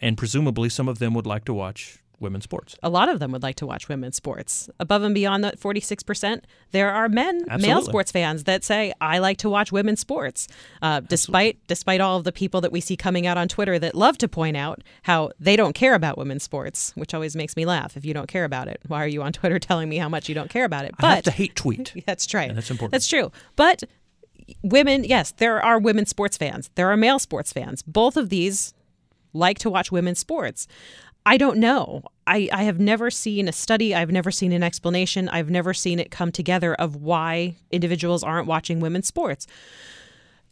And 0.01 0.17
presumably 0.17 0.69
some 0.69 0.87
of 0.87 0.99
them 0.99 1.13
would 1.13 1.25
like 1.25 1.45
to 1.45 1.53
watch 1.53 1.99
women's 2.25 2.43
sports. 2.43 2.75
A 2.83 2.89
lot 2.89 3.07
of 3.07 3.19
them 3.19 3.31
would 3.31 3.41
like 3.43 3.55
to 3.55 3.65
watch 3.65 3.87
women's 3.87 4.17
sports. 4.17 4.69
Above 4.81 5.03
and 5.03 5.15
beyond 5.15 5.43
that 5.45 5.57
46%, 5.57 6.41
there 6.71 6.91
are 6.91 7.07
men, 7.07 7.45
Absolutely. 7.49 7.67
male 7.67 7.81
sports 7.81 8.11
fans 8.11 8.43
that 8.43 8.65
say, 8.65 8.91
I 8.99 9.19
like 9.19 9.37
to 9.37 9.49
watch 9.49 9.71
women's 9.71 10.01
sports. 10.01 10.49
Uh, 10.81 10.99
despite 10.99 11.57
despite 11.67 12.01
all 12.01 12.17
of 12.17 12.25
the 12.25 12.33
people 12.33 12.59
that 12.61 12.71
we 12.73 12.81
see 12.81 12.97
coming 12.97 13.25
out 13.25 13.37
on 13.37 13.47
Twitter 13.47 13.79
that 13.79 13.95
love 13.95 14.17
to 14.17 14.27
point 14.27 14.57
out 14.57 14.83
how 15.03 15.31
they 15.39 15.55
don't 15.55 15.73
care 15.73 15.93
about 15.93 16.17
women's 16.17 16.43
sports, 16.43 16.91
which 16.95 17.13
always 17.13 17.35
makes 17.35 17.55
me 17.55 17.65
laugh. 17.65 17.95
If 17.95 18.03
you 18.03 18.13
don't 18.13 18.27
care 18.27 18.43
about 18.43 18.67
it, 18.67 18.81
why 18.87 19.01
are 19.01 19.07
you 19.07 19.21
on 19.21 19.31
Twitter 19.31 19.59
telling 19.69 19.87
me 19.87 19.97
how 19.97 20.09
much 20.09 20.27
you 20.27 20.35
don't 20.35 20.49
care 20.49 20.65
about 20.65 20.83
it? 20.83 20.93
I 20.99 21.15
have 21.15 21.23
to 21.23 21.31
hate 21.31 21.55
tweet. 21.55 21.93
That's 22.05 22.33
right. 22.33 22.49
And 22.49 22.57
that's 22.57 22.69
important. 22.71 22.91
That's 22.91 23.07
true. 23.07 23.31
But 23.55 23.83
women, 24.63 25.03
yes, 25.03 25.31
there 25.31 25.63
are 25.63 25.79
women 25.79 26.05
sports 26.05 26.37
fans. 26.37 26.69
There 26.75 26.89
are 26.91 26.97
male 26.97 27.19
sports 27.19 27.53
fans. 27.53 27.81
Both 27.83 28.17
of 28.17 28.29
these 28.29 28.73
like 29.33 29.59
to 29.59 29.69
watch 29.69 29.91
women's 29.91 30.19
sports. 30.19 30.67
I 31.25 31.37
don't 31.37 31.57
know. 31.57 32.03
I, 32.27 32.49
I 32.51 32.63
have 32.63 32.79
never 32.79 33.09
seen 33.11 33.47
a 33.47 33.51
study. 33.51 33.95
I've 33.95 34.11
never 34.11 34.31
seen 34.31 34.51
an 34.51 34.63
explanation. 34.63 35.27
I've 35.29 35.49
never 35.49 35.73
seen 35.73 35.99
it 35.99 36.11
come 36.11 36.31
together 36.31 36.75
of 36.75 36.95
why 36.97 37.55
individuals 37.71 38.23
aren't 38.23 38.47
watching 38.47 38.79
women's 38.79 39.07
sports. 39.07 39.47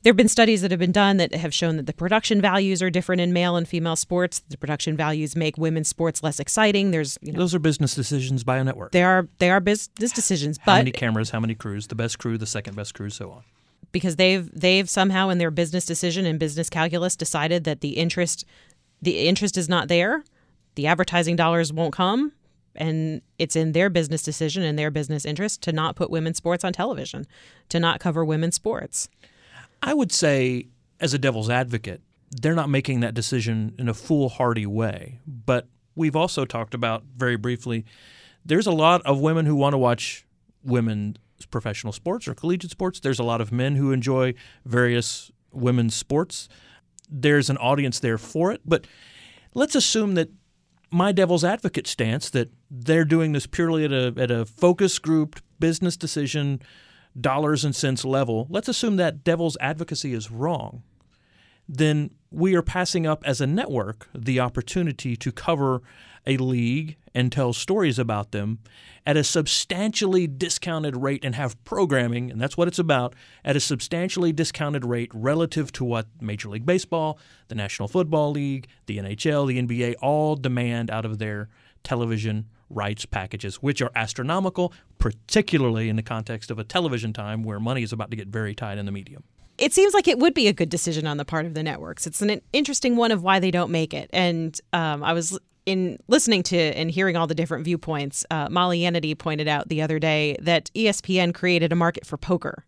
There 0.01 0.11
have 0.11 0.17
been 0.17 0.27
studies 0.27 0.61
that 0.61 0.71
have 0.71 0.79
been 0.81 0.91
done 0.91 1.15
that 1.17 1.33
have 1.33 1.53
shown 1.53 1.77
that 1.77 1.85
the 1.85 1.93
production 1.93 2.41
values 2.41 2.81
are 2.81 2.89
different 2.89 3.21
in 3.21 3.31
male 3.31 3.55
and 3.55 3.65
female 3.67 3.95
sports. 3.95 4.41
The 4.49 4.57
production 4.57 4.97
values 4.97 5.35
make 5.35 5.57
women's 5.57 5.87
sports 5.87 6.21
less 6.21 6.39
exciting. 6.41 6.91
There's, 6.91 7.17
you 7.21 7.31
know, 7.31 7.39
Those 7.39 7.55
are 7.55 7.59
business 7.59 7.95
decisions 7.95 8.43
by 8.43 8.57
a 8.57 8.63
network. 8.65 8.91
they 8.91 9.03
are 9.03 9.29
they 9.39 9.49
are 9.49 9.61
business 9.61 10.11
decisions, 10.11 10.57
how 10.57 10.73
but 10.73 10.77
many 10.79 10.91
cameras, 10.91 11.29
how 11.29 11.39
many 11.39 11.55
crews, 11.55 11.87
the 11.87 11.95
best 11.95 12.19
crew, 12.19 12.37
the 12.37 12.45
second 12.45 12.75
best 12.75 12.93
crew, 12.93 13.09
so 13.09 13.31
on. 13.31 13.43
because 13.93 14.17
they've 14.17 14.49
they've 14.53 14.89
somehow 14.89 15.29
in 15.29 15.37
their 15.37 15.51
business 15.51 15.85
decision 15.85 16.25
and 16.25 16.37
business 16.37 16.69
calculus 16.69 17.15
decided 17.15 17.63
that 17.63 17.79
the 17.79 17.91
interest 17.91 18.43
the 19.01 19.19
interest 19.19 19.57
is 19.57 19.69
not 19.69 19.87
there 19.87 20.23
the 20.75 20.87
advertising 20.87 21.35
dollars 21.35 21.71
won't 21.71 21.93
come 21.93 22.31
and 22.75 23.21
it's 23.37 23.55
in 23.55 23.73
their 23.73 23.89
business 23.89 24.23
decision 24.23 24.63
and 24.63 24.79
their 24.79 24.89
business 24.89 25.25
interest 25.25 25.61
to 25.61 25.71
not 25.71 25.95
put 25.95 26.09
women's 26.09 26.37
sports 26.37 26.63
on 26.63 26.73
television 26.73 27.25
to 27.69 27.79
not 27.79 27.99
cover 27.99 28.25
women's 28.25 28.55
sports 28.55 29.09
I 29.83 29.93
would 29.93 30.13
say, 30.13 30.67
as 31.01 31.13
a 31.13 31.17
devil's 31.17 31.49
advocate, 31.49 32.01
they're 32.31 32.55
not 32.55 32.69
making 32.69 33.01
that 33.01 33.13
decision 33.13 33.75
in 33.77 33.89
a 33.89 33.93
foolhardy 33.93 34.65
way. 34.65 35.19
But 35.27 35.67
we've 35.93 36.15
also 36.15 36.45
talked 36.45 36.73
about 36.73 37.03
very 37.15 37.35
briefly 37.35 37.85
there's 38.45 38.67
a 38.67 38.71
lot 38.71 39.01
of 39.03 39.19
women 39.19 39.45
who 39.45 39.55
want 39.55 39.73
to 39.73 39.77
watch 39.77 40.25
women's 40.63 41.17
professional 41.49 41.93
sports 41.93 42.27
or 42.27 42.33
collegiate 42.33 42.71
sports. 42.71 42.99
There's 42.99 43.19
a 43.19 43.23
lot 43.23 43.39
of 43.39 43.53
men 43.53 43.75
who 43.75 43.91
enjoy 43.91 44.33
various 44.65 45.31
women's 45.51 45.95
sports. 45.95 46.49
There's 47.09 47.49
an 47.49 47.57
audience 47.57 47.99
there 47.99 48.17
for 48.17 48.51
it. 48.51 48.59
But 48.65 48.85
let's 49.53 49.75
assume 49.75 50.15
that 50.15 50.29
my 50.93 51.11
devil's 51.11 51.43
advocate 51.43 51.87
stance 51.87 52.29
that 52.29 52.51
they're 52.69 53.03
doing 53.03 53.31
this 53.31 53.47
purely 53.47 53.83
at 53.83 53.91
a, 53.91 54.13
at 54.15 54.29
a 54.29 54.45
focus 54.45 54.99
grouped 54.99 55.41
business 55.59 55.97
decision 55.97 56.61
dollars 57.19 57.65
and 57.65 57.75
cents 57.75 58.05
level, 58.05 58.45
let's 58.49 58.67
assume 58.67 58.95
that 58.97 59.23
devil's 59.23 59.57
advocacy 59.59 60.13
is 60.13 60.29
wrong, 60.29 60.83
then 61.67 62.11
we 62.31 62.55
are 62.55 62.61
passing 62.61 63.07
up 63.07 63.23
as 63.25 63.41
a 63.41 63.47
network 63.47 64.07
the 64.13 64.39
opportunity 64.39 65.15
to 65.15 65.31
cover 65.31 65.81
a 66.25 66.37
league 66.37 66.97
and 67.13 67.31
tell 67.31 67.53
stories 67.53 67.99
about 67.99 68.31
them 68.31 68.59
at 69.05 69.17
a 69.17 69.23
substantially 69.23 70.27
discounted 70.27 70.95
rate 70.95 71.23
and 71.25 71.35
have 71.35 71.61
programming, 71.65 72.31
and 72.31 72.39
that's 72.39 72.57
what 72.57 72.67
it's 72.67 72.79
about, 72.79 73.13
at 73.43 73.55
a 73.55 73.59
substantially 73.59 74.31
discounted 74.31 74.85
rate 74.85 75.11
relative 75.13 75.71
to 75.73 75.83
what 75.83 76.07
Major 76.21 76.49
League 76.49 76.65
Baseball, 76.65 77.19
the 77.49 77.55
National 77.55 77.87
Football 77.87 78.31
League, 78.31 78.67
the 78.85 78.97
NHL, 78.97 79.47
the 79.47 79.61
NBA 79.61 79.95
all 80.01 80.35
demand 80.35 80.89
out 80.89 81.05
of 81.05 81.19
their 81.19 81.49
television 81.83 82.47
rights 82.69 83.05
packages, 83.05 83.57
which 83.57 83.81
are 83.81 83.91
astronomical, 83.95 84.73
particularly 84.97 85.89
in 85.89 85.95
the 85.95 86.01
context 86.01 86.49
of 86.49 86.57
a 86.57 86.63
television 86.63 87.13
time 87.13 87.43
where 87.43 87.59
money 87.59 87.83
is 87.83 87.93
about 87.93 88.09
to 88.09 88.17
get 88.17 88.29
very 88.29 88.55
tight 88.55 88.77
in 88.77 88.85
the 88.85 88.91
medium. 88.91 89.23
it 89.57 89.71
seems 89.71 89.93
like 89.93 90.07
it 90.07 90.17
would 90.17 90.33
be 90.33 90.47
a 90.47 90.53
good 90.53 90.69
decision 90.69 91.05
on 91.05 91.17
the 91.17 91.25
part 91.25 91.45
of 91.45 91.53
the 91.53 91.61
networks. 91.61 92.07
It's 92.07 92.21
an 92.23 92.41
interesting 92.53 92.95
one 92.95 93.11
of 93.11 93.21
why 93.21 93.39
they 93.39 93.51
don't 93.51 93.69
make 93.69 93.93
it. 93.93 94.09
And 94.11 94.59
um, 94.71 95.03
I 95.03 95.13
was 95.13 95.37
in 95.65 95.97
listening 96.07 96.43
to 96.43 96.57
and 96.57 96.91
hearing 96.91 97.15
all 97.15 97.27
the 97.27 97.35
different 97.35 97.63
viewpoints. 97.63 98.25
Uh, 98.29 98.47
Molly 98.49 98.81
Annity 98.81 99.17
pointed 99.17 99.47
out 99.47 99.69
the 99.69 99.81
other 99.81 99.99
day 99.99 100.35
that 100.41 100.69
ESPN 100.75 101.33
created 101.33 101.71
a 101.71 101.75
market 101.75 102.05
for 102.05 102.17
poker. 102.17 102.63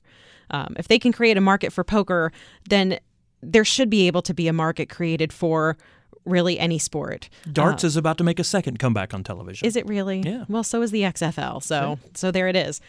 Um, 0.52 0.76
if 0.78 0.88
they 0.88 1.00
can 1.00 1.12
create 1.12 1.38
a 1.38 1.42
market 1.42 1.74
for 1.74 1.84
poker, 1.84 2.32
then 2.70 3.00
there 3.42 3.66
should 3.66 3.90
be 3.90 4.08
able 4.08 4.22
to 4.24 4.34
be 4.34 4.48
a 4.48 4.54
market 4.54 4.90
created 4.90 5.34
for 5.34 5.78
really 6.26 6.60
any 6.60 6.80
sport. 6.80 7.30
Darts 7.52 7.84
is 7.84 7.96
about 7.96 8.18
to 8.18 8.24
make 8.24 8.40
a 8.40 8.44
second 8.44 8.80
comeback 8.80 9.14
on 9.14 9.24
television. 9.24 9.68
Is 9.68 9.76
it 9.76 9.86
really? 9.88 10.22
Yeah. 10.22 10.46
Well, 10.50 10.64
so 10.64 10.82
is 10.82 10.92
the 10.92 11.02
XFL. 11.02 11.62
So 11.62 12.00
so 12.14 12.32
there 12.32 12.48
it 12.48 12.56
is. 12.56 12.82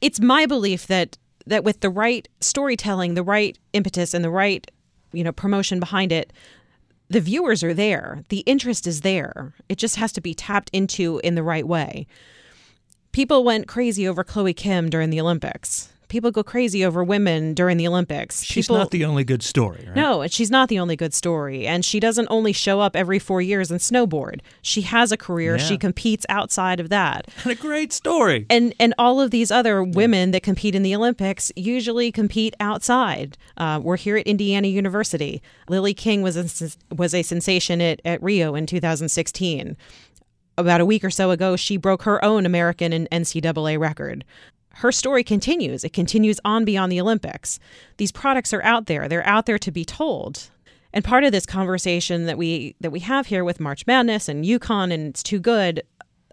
It's 0.00 0.20
my 0.20 0.46
belief 0.46 0.86
that 0.86 1.18
that 1.46 1.64
with 1.64 1.80
the 1.80 1.90
right 1.90 2.28
storytelling, 2.40 3.14
the 3.14 3.22
right 3.22 3.58
impetus, 3.72 4.14
and 4.14 4.24
the 4.24 4.30
right 4.30 4.70
you 5.12 5.24
know 5.24 5.32
promotion 5.32 5.80
behind 5.80 6.12
it, 6.12 6.32
the 7.08 7.20
viewers 7.20 7.62
are 7.62 7.74
there. 7.74 8.24
The 8.28 8.40
interest 8.40 8.86
is 8.86 9.02
there. 9.02 9.54
It 9.68 9.78
just 9.78 9.96
has 9.96 10.12
to 10.12 10.20
be 10.20 10.34
tapped 10.34 10.70
into 10.72 11.20
in 11.22 11.34
the 11.34 11.42
right 11.42 11.66
way. 11.66 12.06
People 13.12 13.44
went 13.44 13.68
crazy 13.68 14.06
over 14.06 14.24
Chloe 14.24 14.52
Kim 14.52 14.90
during 14.90 15.10
the 15.10 15.20
Olympics. 15.20 15.92
People 16.08 16.30
go 16.30 16.42
crazy 16.42 16.84
over 16.84 17.02
women 17.02 17.52
during 17.54 17.76
the 17.76 17.86
Olympics. 17.88 18.42
She's 18.42 18.66
People- 18.66 18.78
not 18.78 18.90
the 18.90 19.04
only 19.04 19.24
good 19.24 19.42
story, 19.42 19.84
right? 19.86 19.96
no, 19.96 20.22
and 20.22 20.32
she's 20.32 20.50
not 20.50 20.68
the 20.68 20.78
only 20.78 20.94
good 20.96 21.12
story. 21.12 21.66
And 21.66 21.84
she 21.84 21.98
doesn't 22.00 22.28
only 22.30 22.52
show 22.52 22.80
up 22.80 22.94
every 22.94 23.18
four 23.18 23.42
years 23.42 23.70
and 23.70 23.80
snowboard. 23.80 24.40
She 24.62 24.82
has 24.82 25.10
a 25.12 25.16
career. 25.16 25.56
Yeah. 25.56 25.62
She 25.62 25.78
competes 25.78 26.24
outside 26.28 26.80
of 26.80 26.88
that. 26.90 27.26
And 27.44 27.52
a 27.52 27.54
great 27.54 27.92
story. 27.92 28.46
And 28.50 28.74
and 28.80 28.92
all 28.98 29.20
of 29.20 29.30
these 29.30 29.50
other 29.50 29.82
women 29.82 30.30
that 30.32 30.42
compete 30.42 30.74
in 30.74 30.82
the 30.82 30.94
Olympics 30.94 31.50
usually 31.56 32.10
compete 32.12 32.54
outside. 32.60 33.36
Uh, 33.56 33.80
we're 33.82 33.96
here 33.96 34.16
at 34.16 34.26
Indiana 34.26 34.68
University. 34.68 35.42
Lilly 35.68 35.94
King 35.94 36.22
was 36.22 36.36
a, 36.36 36.70
was 36.94 37.14
a 37.14 37.22
sensation 37.22 37.80
at, 37.80 38.00
at 38.04 38.22
Rio 38.22 38.54
in 38.54 38.66
2016. 38.66 39.76
About 40.58 40.80
a 40.80 40.86
week 40.86 41.04
or 41.04 41.10
so 41.10 41.30
ago, 41.30 41.54
she 41.56 41.76
broke 41.76 42.02
her 42.04 42.24
own 42.24 42.46
American 42.46 42.92
and 42.92 43.08
NCAA 43.10 43.78
record 43.78 44.24
her 44.76 44.92
story 44.92 45.24
continues. 45.24 45.84
It 45.84 45.94
continues 45.94 46.38
on 46.44 46.64
beyond 46.64 46.92
the 46.92 47.00
Olympics. 47.00 47.58
These 47.96 48.12
products 48.12 48.52
are 48.52 48.62
out 48.62 48.86
there. 48.86 49.08
They're 49.08 49.26
out 49.26 49.46
there 49.46 49.58
to 49.58 49.70
be 49.70 49.84
told. 49.86 50.50
And 50.92 51.04
part 51.04 51.24
of 51.24 51.32
this 51.32 51.46
conversation 51.46 52.26
that 52.26 52.36
we 52.36 52.74
that 52.80 52.90
we 52.90 53.00
have 53.00 53.26
here 53.26 53.42
with 53.42 53.58
March 53.58 53.86
Madness 53.86 54.28
and 54.28 54.44
UConn 54.44 54.92
and 54.92 55.08
it's 55.08 55.22
too 55.22 55.38
good, 55.38 55.82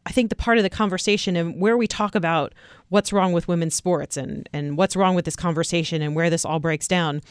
I 0.05 0.11
think 0.11 0.29
the 0.29 0.35
part 0.35 0.57
of 0.57 0.63
the 0.63 0.69
conversation 0.69 1.37
and 1.37 1.61
where 1.61 1.77
we 1.77 1.87
talk 1.87 2.15
about 2.15 2.53
what's 2.89 3.13
wrong 3.13 3.31
with 3.31 3.47
women's 3.47 3.75
sports 3.75 4.17
and 4.17 4.47
and 4.51 4.77
what's 4.77 4.95
wrong 4.97 5.15
with 5.15 5.25
this 5.25 5.35
conversation 5.37 6.01
and 6.01 6.13
where 6.13 6.29
this 6.29 6.43
all 6.43 6.59
breaks 6.59 6.87
down. 6.87 7.21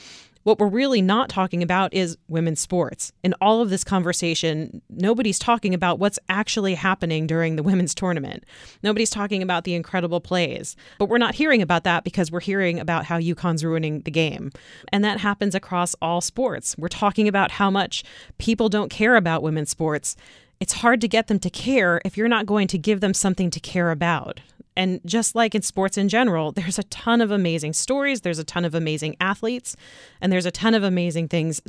What 0.44 0.58
we're 0.58 0.66
really 0.66 1.00
not 1.00 1.28
talking 1.28 1.62
about 1.62 1.94
is 1.94 2.16
women's 2.28 2.60
sports. 2.60 3.12
In 3.22 3.34
all 3.40 3.60
of 3.60 3.70
this 3.70 3.84
conversation, 3.84 4.82
nobody's 4.90 5.38
talking 5.38 5.72
about 5.72 5.98
what's 5.98 6.18
actually 6.28 6.74
happening 6.74 7.26
during 7.26 7.56
the 7.56 7.62
women's 7.72 7.94
tournament. 7.94 8.44
Nobody's 8.82 9.10
talking 9.10 9.42
about 9.42 9.64
the 9.64 9.74
incredible 9.74 10.20
plays. 10.20 10.74
But 10.98 11.08
we're 11.08 11.18
not 11.18 11.36
hearing 11.36 11.62
about 11.62 11.84
that 11.84 12.02
because 12.02 12.32
we're 12.32 12.40
hearing 12.40 12.80
about 12.80 13.04
how 13.04 13.18
UConn's 13.18 13.64
ruining 13.64 14.00
the 14.00 14.10
game. 14.10 14.50
And 14.92 15.04
that 15.04 15.20
happens 15.20 15.54
across 15.54 15.94
all 16.02 16.20
sports. 16.20 16.76
We're 16.76 16.88
talking 16.88 17.28
about 17.28 17.52
how 17.52 17.70
much 17.70 18.02
people 18.38 18.68
don't 18.68 18.90
care 18.90 19.16
about 19.16 19.42
women's 19.42 19.70
sports. 19.70 20.16
It's 20.62 20.74
hard 20.74 21.00
to 21.00 21.08
get 21.08 21.26
them 21.26 21.40
to 21.40 21.50
care 21.50 22.00
if 22.04 22.16
you're 22.16 22.28
not 22.28 22.46
going 22.46 22.68
to 22.68 22.78
give 22.78 23.00
them 23.00 23.14
something 23.14 23.50
to 23.50 23.58
care 23.58 23.90
about. 23.90 24.38
And 24.76 25.00
just 25.04 25.34
like 25.34 25.54
in 25.54 25.62
sports 25.62 25.98
in 25.98 26.08
general, 26.08 26.52
there's 26.52 26.78
a 26.78 26.84
ton 26.84 27.20
of 27.20 27.30
amazing 27.30 27.72
stories, 27.72 28.22
there's 28.22 28.38
a 28.38 28.44
ton 28.44 28.64
of 28.64 28.74
amazing 28.74 29.16
athletes, 29.20 29.76
and 30.20 30.32
there's 30.32 30.46
a 30.46 30.50
ton 30.50 30.74
of 30.74 30.82
amazing 30.82 31.28
things, 31.28 31.60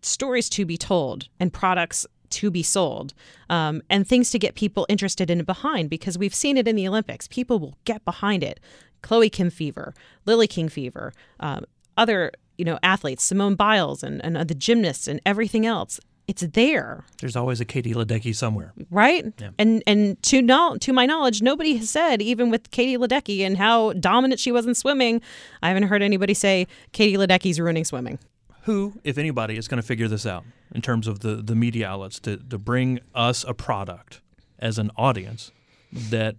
stories 0.00 0.48
to 0.50 0.64
be 0.64 0.76
told, 0.76 1.28
and 1.40 1.52
products 1.52 2.06
to 2.30 2.50
be 2.50 2.62
sold, 2.62 3.14
um, 3.50 3.82
and 3.90 4.06
things 4.06 4.30
to 4.30 4.38
get 4.38 4.54
people 4.54 4.86
interested 4.88 5.30
in 5.30 5.44
behind 5.44 5.90
because 5.90 6.16
we've 6.16 6.34
seen 6.34 6.56
it 6.56 6.66
in 6.66 6.76
the 6.76 6.88
Olympics. 6.88 7.28
People 7.28 7.58
will 7.58 7.76
get 7.84 8.04
behind 8.04 8.42
it. 8.42 8.58
Chloe 9.02 9.28
Kim 9.28 9.50
fever, 9.50 9.94
Lilly 10.24 10.46
King 10.46 10.68
fever, 10.68 11.12
um, 11.40 11.64
other 11.96 12.32
you 12.56 12.64
know 12.64 12.78
athletes, 12.82 13.24
Simone 13.24 13.54
Biles, 13.54 14.02
and, 14.02 14.24
and 14.24 14.36
the 14.36 14.54
gymnasts, 14.54 15.08
and 15.08 15.20
everything 15.26 15.66
else. 15.66 16.00
It's 16.28 16.42
there 16.42 17.04
There's 17.20 17.36
always 17.36 17.60
a 17.60 17.64
Katie 17.64 17.94
Ledecky 17.94 18.34
somewhere. 18.34 18.72
right? 18.90 19.24
Yeah. 19.38 19.50
And 19.58 19.82
and 19.86 20.22
to 20.24 20.40
no, 20.40 20.76
to 20.78 20.92
my 20.92 21.04
knowledge, 21.06 21.42
nobody 21.42 21.76
has 21.76 21.90
said 21.90 22.22
even 22.22 22.50
with 22.50 22.70
Katie 22.70 22.96
Ledecky 22.96 23.40
and 23.40 23.56
how 23.56 23.92
dominant 23.94 24.40
she 24.40 24.52
was 24.52 24.66
in 24.66 24.74
swimming. 24.74 25.20
I 25.62 25.68
haven't 25.68 25.84
heard 25.84 26.02
anybody 26.02 26.34
say 26.34 26.66
Katie 26.92 27.16
Ledecky's 27.16 27.58
ruining 27.58 27.84
swimming. 27.84 28.18
Who, 28.62 28.94
if 29.02 29.18
anybody, 29.18 29.56
is 29.56 29.66
going 29.66 29.82
to 29.82 29.86
figure 29.86 30.06
this 30.06 30.24
out 30.24 30.44
in 30.72 30.80
terms 30.82 31.08
of 31.08 31.20
the, 31.20 31.36
the 31.36 31.56
media 31.56 31.88
outlets 31.88 32.20
to, 32.20 32.36
to 32.36 32.58
bring 32.58 33.00
us 33.14 33.44
a 33.46 33.54
product 33.54 34.20
as 34.60 34.78
an 34.78 34.92
audience 34.96 35.50
that 35.92 36.36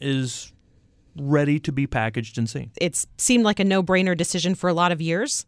is 0.00 0.52
ready 1.18 1.58
to 1.60 1.72
be 1.72 1.86
packaged 1.86 2.38
and 2.38 2.48
seen. 2.48 2.70
It's 2.80 3.06
seemed 3.18 3.44
like 3.44 3.60
a 3.60 3.64
no-brainer 3.64 4.16
decision 4.16 4.54
for 4.54 4.68
a 4.68 4.74
lot 4.74 4.92
of 4.92 5.00
years. 5.00 5.46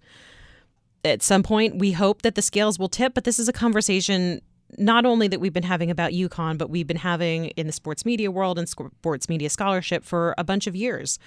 At 1.05 1.23
some 1.23 1.43
point, 1.43 1.79
we 1.79 1.93
hope 1.93 2.23
that 2.23 2.35
the 2.35 2.43
scales 2.43 2.79
will 2.79 2.89
tip, 2.89 3.15
but 3.15 3.25
this 3.25 3.39
is 3.39 3.49
a 3.49 3.53
conversation 3.53 4.41
not 4.77 5.07
only 5.07 5.29
that 5.29 5.41
we've 5.41 5.53
been 5.53 5.63
having 5.63 5.91
about 5.91 6.13
UConn, 6.13 6.59
but 6.59 6.69
we've 6.69 6.87
been 6.87 6.99
having 6.99 7.47
in 7.51 7.67
the 7.67 7.73
sports 7.73 8.05
media 8.05 8.31
world 8.31 8.59
and 8.59 8.69
sports 8.69 9.29
media 9.29 9.49
scholarship 9.49 10.05
for 10.05 10.35
a 10.37 10.45
bunch 10.45 10.67
of 10.67 10.77
years. 10.77 11.19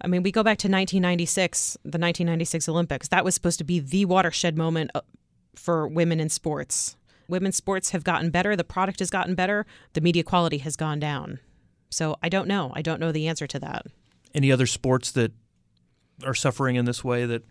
I 0.00 0.08
mean, 0.08 0.22
we 0.22 0.32
go 0.32 0.42
back 0.42 0.58
to 0.58 0.68
1996, 0.68 1.74
the 1.82 1.98
1996 1.98 2.68
Olympics. 2.68 3.08
That 3.08 3.24
was 3.24 3.34
supposed 3.34 3.58
to 3.58 3.64
be 3.64 3.78
the 3.78 4.06
watershed 4.06 4.56
moment 4.56 4.90
uh, 4.94 5.02
for 5.54 5.86
women 5.86 6.20
in 6.20 6.30
sports. 6.30 6.96
Women's 7.28 7.56
sports 7.56 7.90
have 7.90 8.02
gotten 8.02 8.30
better, 8.30 8.56
the 8.56 8.64
product 8.64 8.98
has 8.98 9.10
gotten 9.10 9.34
better, 9.34 9.66
the 9.92 10.00
media 10.00 10.24
quality 10.24 10.58
has 10.58 10.74
gone 10.74 10.98
down. 10.98 11.38
So 11.90 12.16
I 12.22 12.28
don't 12.28 12.48
know. 12.48 12.72
I 12.74 12.82
don't 12.82 12.98
know 12.98 13.12
the 13.12 13.28
answer 13.28 13.46
to 13.46 13.58
that. 13.60 13.86
Any 14.34 14.50
other 14.50 14.66
sports 14.66 15.12
that 15.12 15.32
are 16.24 16.34
suffering 16.34 16.76
in 16.76 16.86
this 16.86 17.04
way 17.04 17.26
that 17.26 17.42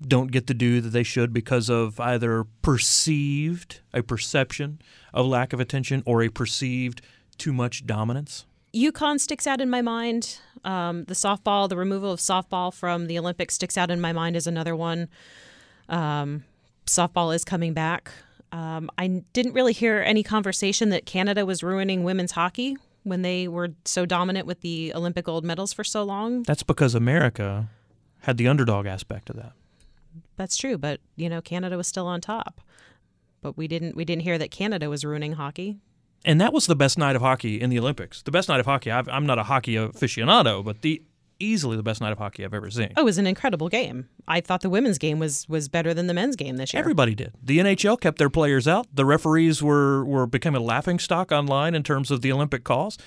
don't 0.00 0.30
get 0.30 0.46
the 0.46 0.54
due 0.54 0.80
that 0.80 0.90
they 0.90 1.02
should 1.02 1.32
because 1.32 1.68
of 1.68 1.98
either 2.00 2.44
perceived 2.62 3.80
a 3.94 4.02
perception 4.02 4.80
of 5.14 5.26
lack 5.26 5.52
of 5.52 5.60
attention 5.60 6.02
or 6.06 6.22
a 6.22 6.28
perceived 6.28 7.00
too 7.38 7.52
much 7.52 7.86
dominance? 7.86 8.46
UConn 8.74 9.18
sticks 9.18 9.46
out 9.46 9.60
in 9.60 9.70
my 9.70 9.80
mind. 9.80 10.38
Um, 10.64 11.04
the 11.04 11.14
softball, 11.14 11.68
the 11.68 11.76
removal 11.76 12.12
of 12.12 12.20
softball 12.20 12.72
from 12.72 13.06
the 13.06 13.18
Olympics 13.18 13.54
sticks 13.54 13.78
out 13.78 13.90
in 13.90 14.00
my 14.00 14.12
mind 14.12 14.36
as 14.36 14.46
another 14.46 14.76
one. 14.76 15.08
Um, 15.88 16.44
softball 16.86 17.34
is 17.34 17.44
coming 17.44 17.72
back. 17.72 18.10
Um, 18.52 18.90
I 18.98 19.22
didn't 19.32 19.54
really 19.54 19.72
hear 19.72 20.02
any 20.04 20.22
conversation 20.22 20.90
that 20.90 21.06
Canada 21.06 21.46
was 21.46 21.62
ruining 21.62 22.04
women's 22.04 22.32
hockey 22.32 22.76
when 23.02 23.22
they 23.22 23.48
were 23.48 23.70
so 23.84 24.04
dominant 24.04 24.46
with 24.46 24.60
the 24.60 24.92
Olympic 24.94 25.24
gold 25.24 25.44
medals 25.44 25.72
for 25.72 25.84
so 25.84 26.02
long. 26.02 26.42
That's 26.42 26.62
because 26.62 26.94
America 26.94 27.68
had 28.20 28.36
the 28.36 28.48
underdog 28.48 28.86
aspect 28.86 29.30
of 29.30 29.36
that. 29.36 29.52
That's 30.36 30.56
true, 30.56 30.78
but 30.78 31.00
you 31.16 31.28
know, 31.28 31.40
Canada 31.40 31.76
was 31.76 31.86
still 31.86 32.06
on 32.06 32.20
top. 32.20 32.60
But 33.40 33.56
we 33.56 33.68
didn't 33.68 33.96
we 33.96 34.04
didn't 34.04 34.22
hear 34.22 34.38
that 34.38 34.50
Canada 34.50 34.90
was 34.90 35.04
ruining 35.04 35.32
hockey. 35.32 35.78
And 36.24 36.40
that 36.40 36.52
was 36.52 36.66
the 36.66 36.76
best 36.76 36.98
night 36.98 37.14
of 37.14 37.22
hockey 37.22 37.60
in 37.60 37.70
the 37.70 37.78
Olympics. 37.78 38.22
The 38.22 38.32
best 38.32 38.48
night 38.48 38.58
of 38.58 38.66
hockey. 38.66 38.90
i 38.90 39.02
am 39.08 39.26
not 39.26 39.38
a 39.38 39.44
hockey 39.44 39.74
aficionado, 39.74 40.64
but 40.64 40.82
the 40.82 41.02
easily 41.38 41.76
the 41.76 41.82
best 41.82 42.00
night 42.00 42.12
of 42.12 42.18
hockey 42.18 42.44
I've 42.44 42.54
ever 42.54 42.70
seen. 42.70 42.92
Oh, 42.96 43.02
it 43.02 43.04
was 43.04 43.18
an 43.18 43.26
incredible 43.26 43.68
game. 43.68 44.08
I 44.26 44.40
thought 44.40 44.62
the 44.62 44.70
women's 44.70 44.98
game 44.98 45.18
was 45.18 45.48
was 45.48 45.68
better 45.68 45.94
than 45.94 46.06
the 46.06 46.14
men's 46.14 46.36
game 46.36 46.56
this 46.56 46.72
year. 46.72 46.80
Everybody 46.80 47.14
did. 47.14 47.34
The 47.42 47.58
NHL 47.58 48.00
kept 48.00 48.18
their 48.18 48.30
players 48.30 48.66
out. 48.66 48.86
The 48.92 49.04
referees 49.04 49.62
were 49.62 50.04
were 50.04 50.26
becoming 50.26 50.62
a 50.62 50.64
laughing 50.64 50.98
stock 50.98 51.32
online 51.32 51.74
in 51.74 51.82
terms 51.82 52.10
of 52.10 52.22
the 52.22 52.32
Olympic 52.32 52.64
calls. 52.64 52.98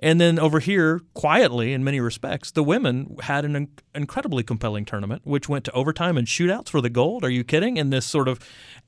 And 0.00 0.20
then 0.20 0.38
over 0.38 0.60
here, 0.60 1.00
quietly 1.14 1.72
in 1.72 1.82
many 1.82 2.00
respects, 2.00 2.50
the 2.50 2.62
women 2.62 3.16
had 3.22 3.44
an 3.44 3.56
in- 3.56 3.68
incredibly 3.94 4.42
compelling 4.42 4.84
tournament, 4.84 5.22
which 5.24 5.48
went 5.48 5.64
to 5.64 5.72
overtime 5.72 6.16
and 6.16 6.26
shootouts 6.26 6.68
for 6.68 6.80
the 6.80 6.90
gold. 6.90 7.24
Are 7.24 7.30
you 7.30 7.44
kidding? 7.44 7.76
In 7.76 7.90
this 7.90 8.06
sort 8.06 8.28
of 8.28 8.38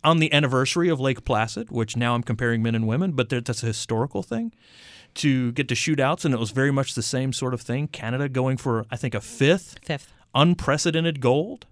on 0.04 0.18
the 0.18 0.32
anniversary 0.32 0.88
of 0.88 1.00
Lake 1.00 1.24
Placid, 1.24 1.70
which 1.70 1.96
now 1.96 2.14
I'm 2.14 2.22
comparing 2.22 2.62
men 2.62 2.74
and 2.74 2.86
women, 2.86 3.12
but 3.12 3.28
that's 3.28 3.62
a 3.62 3.66
historical 3.66 4.22
thing 4.22 4.52
to 5.14 5.52
get 5.52 5.68
to 5.68 5.74
shootouts, 5.74 6.24
and 6.24 6.32
it 6.32 6.38
was 6.38 6.52
very 6.52 6.70
much 6.70 6.94
the 6.94 7.02
same 7.02 7.32
sort 7.32 7.54
of 7.54 7.60
thing. 7.60 7.88
Canada 7.88 8.28
going 8.28 8.56
for, 8.56 8.86
I 8.90 8.96
think, 8.96 9.14
a 9.14 9.20
fifth, 9.20 9.80
fifth 9.82 10.12
unprecedented 10.34 11.20
gold. 11.20 11.66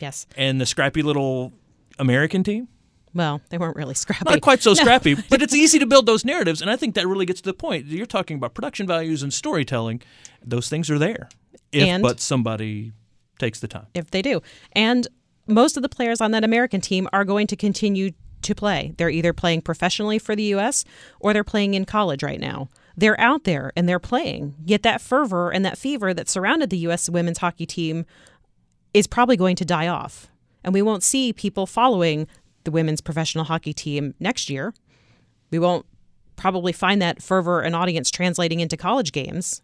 Yes. 0.00 0.26
And 0.36 0.60
the 0.60 0.66
scrappy 0.66 1.02
little 1.02 1.52
American 1.98 2.42
team 2.42 2.68
well, 3.14 3.40
they 3.48 3.58
weren't 3.58 3.76
really 3.76 3.94
scrappy. 3.94 4.24
Not 4.28 4.40
quite 4.40 4.62
so 4.62 4.70
no. 4.70 4.74
scrappy, 4.74 5.14
but 5.30 5.40
it's 5.40 5.54
easy 5.54 5.78
to 5.78 5.86
build 5.86 6.06
those 6.06 6.24
narratives, 6.24 6.60
and 6.60 6.70
I 6.70 6.76
think 6.76 6.94
that 6.94 7.06
really 7.06 7.26
gets 7.26 7.40
to 7.40 7.50
the 7.50 7.54
point. 7.54 7.86
You're 7.86 8.06
talking 8.06 8.36
about 8.36 8.54
production 8.54 8.86
values 8.86 9.22
and 9.22 9.32
storytelling; 9.32 10.02
those 10.44 10.68
things 10.68 10.90
are 10.90 10.98
there, 10.98 11.28
if 11.72 11.86
and 11.86 12.02
but 12.02 12.20
somebody 12.20 12.92
takes 13.38 13.60
the 13.60 13.68
time. 13.68 13.86
If 13.94 14.10
they 14.10 14.22
do, 14.22 14.42
and 14.72 15.06
most 15.46 15.76
of 15.76 15.82
the 15.82 15.88
players 15.88 16.20
on 16.20 16.32
that 16.32 16.44
American 16.44 16.80
team 16.80 17.08
are 17.12 17.24
going 17.24 17.46
to 17.48 17.56
continue 17.56 18.10
to 18.42 18.54
play. 18.54 18.94
They're 18.96 19.10
either 19.10 19.32
playing 19.32 19.62
professionally 19.62 20.18
for 20.18 20.36
the 20.36 20.42
U.S. 20.44 20.84
or 21.18 21.32
they're 21.32 21.44
playing 21.44 21.74
in 21.74 21.84
college 21.84 22.22
right 22.22 22.40
now. 22.40 22.68
They're 22.96 23.18
out 23.18 23.44
there 23.44 23.72
and 23.74 23.88
they're 23.88 23.98
playing. 23.98 24.54
Yet 24.64 24.82
that 24.82 25.00
fervor 25.00 25.50
and 25.50 25.64
that 25.64 25.78
fever 25.78 26.14
that 26.14 26.28
surrounded 26.28 26.70
the 26.70 26.78
U.S. 26.78 27.08
women's 27.08 27.38
hockey 27.38 27.66
team 27.66 28.06
is 28.92 29.06
probably 29.06 29.36
going 29.36 29.56
to 29.56 29.64
die 29.64 29.88
off. 29.88 30.28
And 30.62 30.72
we 30.72 30.82
won't 30.82 31.02
see 31.02 31.32
people 31.32 31.66
following 31.66 32.26
the 32.64 32.70
women's 32.70 33.00
professional 33.00 33.44
hockey 33.44 33.72
team 33.72 34.14
next 34.18 34.50
year. 34.50 34.74
We 35.50 35.58
won't 35.58 35.86
probably 36.36 36.72
find 36.72 37.00
that 37.00 37.22
fervor 37.22 37.60
and 37.60 37.76
audience 37.76 38.10
translating 38.10 38.60
into 38.60 38.76
college 38.76 39.12
games 39.12 39.62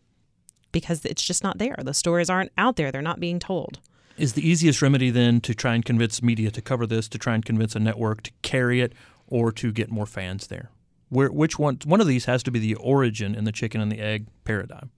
because 0.72 1.04
it's 1.04 1.22
just 1.22 1.42
not 1.42 1.58
there. 1.58 1.76
The 1.82 1.94
stories 1.94 2.30
aren't 2.30 2.52
out 2.56 2.76
there, 2.76 2.92
they're 2.92 3.02
not 3.02 3.20
being 3.20 3.38
told. 3.38 3.80
Is 4.16 4.34
the 4.34 4.46
easiest 4.46 4.82
remedy 4.82 5.10
then 5.10 5.40
to 5.40 5.54
try 5.54 5.74
and 5.74 5.84
convince 5.84 6.22
media 6.22 6.50
to 6.50 6.60
cover 6.60 6.86
this, 6.86 7.08
to 7.08 7.18
try 7.18 7.34
and 7.34 7.44
convince 7.44 7.74
a 7.74 7.80
network 7.80 8.22
to 8.22 8.30
carry 8.42 8.80
it, 8.80 8.92
or 9.26 9.50
to 9.52 9.72
get 9.72 9.90
more 9.90 10.06
fans 10.06 10.48
there? 10.48 10.70
Where, 11.08 11.32
which 11.32 11.58
one? 11.58 11.78
One 11.84 12.00
of 12.00 12.06
these 12.06 12.26
has 12.26 12.42
to 12.44 12.50
be 12.50 12.58
the 12.58 12.74
origin 12.74 13.34
in 13.34 13.44
the 13.44 13.52
chicken 13.52 13.80
and 13.80 13.90
the 13.90 13.98
egg 13.98 14.26
paradigm 14.44 14.90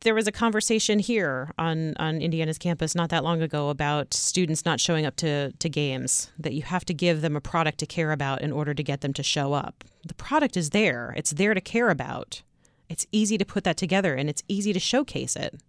there 0.00 0.14
was 0.14 0.26
a 0.26 0.32
conversation 0.32 0.98
here 0.98 1.52
on, 1.58 1.94
on 1.98 2.20
Indiana's 2.20 2.58
campus 2.58 2.94
not 2.94 3.10
that 3.10 3.24
long 3.24 3.42
ago 3.42 3.68
about 3.68 4.14
students 4.14 4.64
not 4.64 4.80
showing 4.80 5.06
up 5.06 5.16
to, 5.16 5.52
to 5.52 5.68
games, 5.68 6.30
that 6.38 6.54
you 6.54 6.62
have 6.62 6.84
to 6.86 6.94
give 6.94 7.20
them 7.20 7.36
a 7.36 7.40
product 7.40 7.78
to 7.78 7.86
care 7.86 8.12
about 8.12 8.42
in 8.42 8.52
order 8.52 8.74
to 8.74 8.82
get 8.82 9.00
them 9.00 9.12
to 9.12 9.22
show 9.22 9.52
up. 9.52 9.84
The 10.06 10.14
product 10.14 10.56
is 10.56 10.70
there, 10.70 11.14
it's 11.16 11.32
there 11.32 11.54
to 11.54 11.60
care 11.60 11.90
about. 11.90 12.42
It's 12.88 13.06
easy 13.12 13.38
to 13.38 13.44
put 13.44 13.64
that 13.64 13.76
together 13.76 14.14
and 14.14 14.28
it's 14.28 14.42
easy 14.48 14.72
to 14.72 14.80
showcase 14.80 15.36
it. 15.36 15.60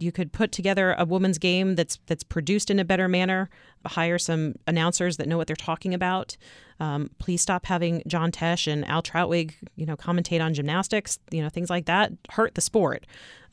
You 0.00 0.12
could 0.12 0.32
put 0.32 0.50
together 0.50 0.94
a 0.98 1.04
women's 1.04 1.38
game 1.38 1.74
that's 1.74 1.98
that's 2.06 2.24
produced 2.24 2.70
in 2.70 2.78
a 2.78 2.84
better 2.84 3.06
manner. 3.06 3.50
Hire 3.86 4.18
some 4.18 4.54
announcers 4.66 5.16
that 5.18 5.28
know 5.28 5.36
what 5.36 5.46
they're 5.46 5.56
talking 5.56 5.94
about. 5.94 6.36
Um, 6.80 7.10
please 7.18 7.42
stop 7.42 7.66
having 7.66 8.02
John 8.06 8.32
Tesh 8.32 8.70
and 8.70 8.86
Al 8.88 9.02
Trautwig, 9.02 9.54
you 9.76 9.84
know, 9.84 9.96
commentate 9.96 10.42
on 10.42 10.54
gymnastics. 10.54 11.18
You 11.30 11.42
know, 11.42 11.50
things 11.50 11.70
like 11.70 11.86
that 11.86 12.12
hurt 12.30 12.54
the 12.54 12.60
sport. 12.60 13.06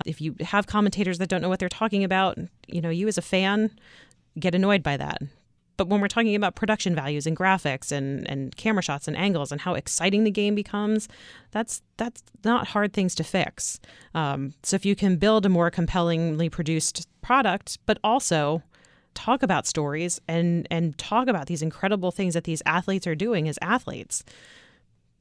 If 0.06 0.22
you 0.22 0.36
have 0.42 0.68
commentators 0.68 1.18
that 1.18 1.28
don't 1.28 1.42
know 1.42 1.50
what 1.50 1.60
they're 1.60 1.70
talking 1.70 2.04
about, 2.04 2.38
you 2.68 2.82
know, 2.82 2.90
you 2.90 3.08
as 3.08 3.18
a 3.18 3.22
fan 3.22 3.72
get 4.40 4.56
annoyed 4.56 4.84
by 4.84 4.98
that. 4.98 5.22
But 5.78 5.88
when 5.88 6.02
we're 6.02 6.08
talking 6.08 6.36
about 6.36 6.56
production 6.56 6.96
values 6.96 7.28
and 7.28 7.38
graphics 7.38 7.92
and, 7.92 8.28
and 8.30 8.56
camera 8.56 8.82
shots 8.82 9.08
and 9.08 9.16
angles 9.16 9.52
and 9.52 9.62
how 9.62 9.76
exciting 9.76 10.24
the 10.24 10.32
game 10.32 10.56
becomes, 10.56 11.08
that's 11.52 11.82
that's 11.98 12.24
not 12.44 12.68
hard 12.68 12.94
things 12.94 13.16
to 13.16 13.24
fix. 13.24 13.80
Um, 14.14 14.54
so 14.64 14.76
if 14.76 14.86
you 14.86 14.96
can 14.96 15.18
build 15.18 15.46
a 15.46 15.50
more 15.50 15.70
compellingly 15.70 16.50
produced 16.50 17.08
product, 17.22 17.78
but 17.86 18.00
also 18.04 18.64
talk 19.14 19.42
about 19.42 19.66
stories 19.66 20.20
and 20.28 20.68
and 20.70 20.98
talk 20.98 21.28
about 21.28 21.48
these 21.48 21.62
incredible 21.62 22.12
things 22.12 22.34
that 22.34 22.44
these 22.44 22.62
athletes 22.66 23.08
are 23.08 23.16
doing 23.16 23.48
as 23.48 23.58
athletes, 23.62 24.24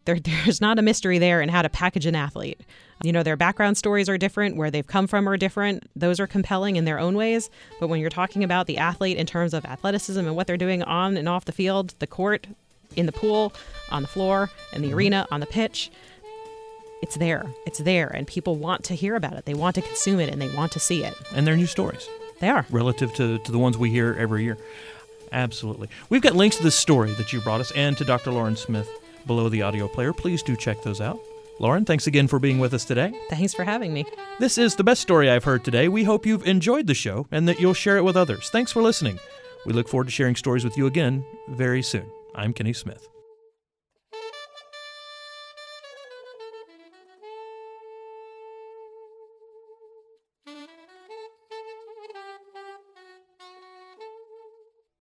there, 0.07 0.19
there's 0.45 0.61
not 0.61 0.79
a 0.79 0.83
mystery 0.83 1.19
there 1.19 1.43
in 1.43 1.49
how 1.49 1.63
to 1.63 1.69
package 1.69 2.07
an 2.07 2.17
athlete. 2.17 2.61
You 3.03 3.13
know, 3.13 3.23
their 3.23 3.37
background 3.37 3.77
stories 3.77 4.09
are 4.09 4.17
different, 4.17 4.57
where 4.57 4.71
they've 4.71 4.87
come 4.87 5.07
from 5.07 5.29
are 5.29 5.37
different. 5.37 5.89
Those 5.95 6.19
are 6.19 6.27
compelling 6.27 6.77
in 6.77 6.87
their 6.87 6.99
own 6.99 7.15
ways. 7.15 7.51
But 7.79 7.89
when 7.89 8.01
you're 8.01 8.09
talking 8.09 8.43
about 8.43 8.67
the 8.67 8.79
athlete 8.79 9.19
in 9.19 9.27
terms 9.27 9.53
of 9.53 9.67
athleticism 9.67 10.21
and 10.21 10.35
what 10.35 10.47
they're 10.47 10.57
doing 10.57 10.83
on 10.83 11.19
and 11.19 11.29
off 11.29 11.45
the 11.45 11.53
field, 11.53 11.95
the 11.99 12.07
court, 12.07 12.47
in 12.95 13.05
the 13.05 13.13
pool, 13.13 13.53
on 13.91 14.01
the 14.01 14.09
floor, 14.09 14.51
in 14.73 14.81
the 14.81 14.89
mm-hmm. 14.89 14.97
arena, 14.97 15.27
on 15.31 15.41
the 15.41 15.47
pitch, 15.47 15.91
it's 17.03 17.17
there. 17.17 17.45
It's 17.67 17.79
there. 17.79 18.09
And 18.09 18.27
people 18.27 18.57
want 18.57 18.85
to 18.85 18.95
hear 18.95 19.15
about 19.17 19.35
it. 19.35 19.45
They 19.45 19.53
want 19.53 19.75
to 19.75 19.83
consume 19.83 20.19
it 20.19 20.31
and 20.31 20.41
they 20.41 20.49
want 20.55 20.73
to 20.73 20.81
see 20.81 21.05
it. 21.05 21.15
And 21.35 21.47
they're 21.47 21.57
new 21.57 21.67
stories. 21.67 22.09
They 22.41 22.49
are. 22.49 22.65
Relative 22.71 23.13
to, 23.15 23.39
to 23.39 23.53
the 23.53 23.59
ones 23.59 23.77
we 23.77 23.91
hear 23.91 24.17
every 24.19 24.45
year. 24.45 24.57
Absolutely. 25.33 25.89
We've 26.09 26.23
got 26.23 26.35
links 26.35 26.57
to 26.57 26.63
this 26.63 26.77
story 26.77 27.13
that 27.15 27.33
you 27.33 27.41
brought 27.43 27.61
us 27.61 27.71
and 27.73 27.97
to 27.99 28.05
Dr. 28.05 28.31
Lauren 28.31 28.57
Smith 28.57 28.89
below 29.27 29.49
the 29.49 29.63
audio 29.63 29.89
player. 29.89 30.13
Please 30.13 30.43
do 30.43 30.57
check 30.57 30.83
those 30.83 31.01
out. 31.01 31.19
Lauren, 31.59 31.85
thanks 31.85 32.07
again 32.07 32.29
for 32.29 32.39
being 32.39 32.59
with 32.59 32.75
us 32.75 32.85
today. 32.85 33.19
Thanks 33.31 33.55
for 33.55 33.65
having 33.65 33.93
me. 33.93 34.05
This 34.39 34.59
is 34.59 34.77
the 34.77 34.85
best 34.85 35.01
story 35.01 35.31
I've 35.31 35.45
heard 35.45 35.65
today. 35.65 35.89
We 35.89 36.05
hope 36.05 36.27
you've 36.27 36.47
enjoyed 36.47 36.87
the 36.87 36.95
show 36.95 37.27
and 37.31 37.49
that 37.49 37.59
you'll 37.59 37.75
share 37.75 37.97
it 37.97 38.05
with 38.05 38.17
others. 38.17 38.51
Thanks 38.51 38.73
for 38.73 38.83
listening. 38.83 39.19
We 39.65 39.73
look 39.73 39.89
forward 39.89 40.05
to 40.05 40.11
sharing 40.11 40.37
stories 40.37 40.65
with 40.65 40.77
you 40.77 40.87
again 40.87 41.25
very 41.49 41.83
soon. 41.83 42.11
I'm 42.35 42.53
Kenny 42.53 42.75
Smith. 42.75 43.09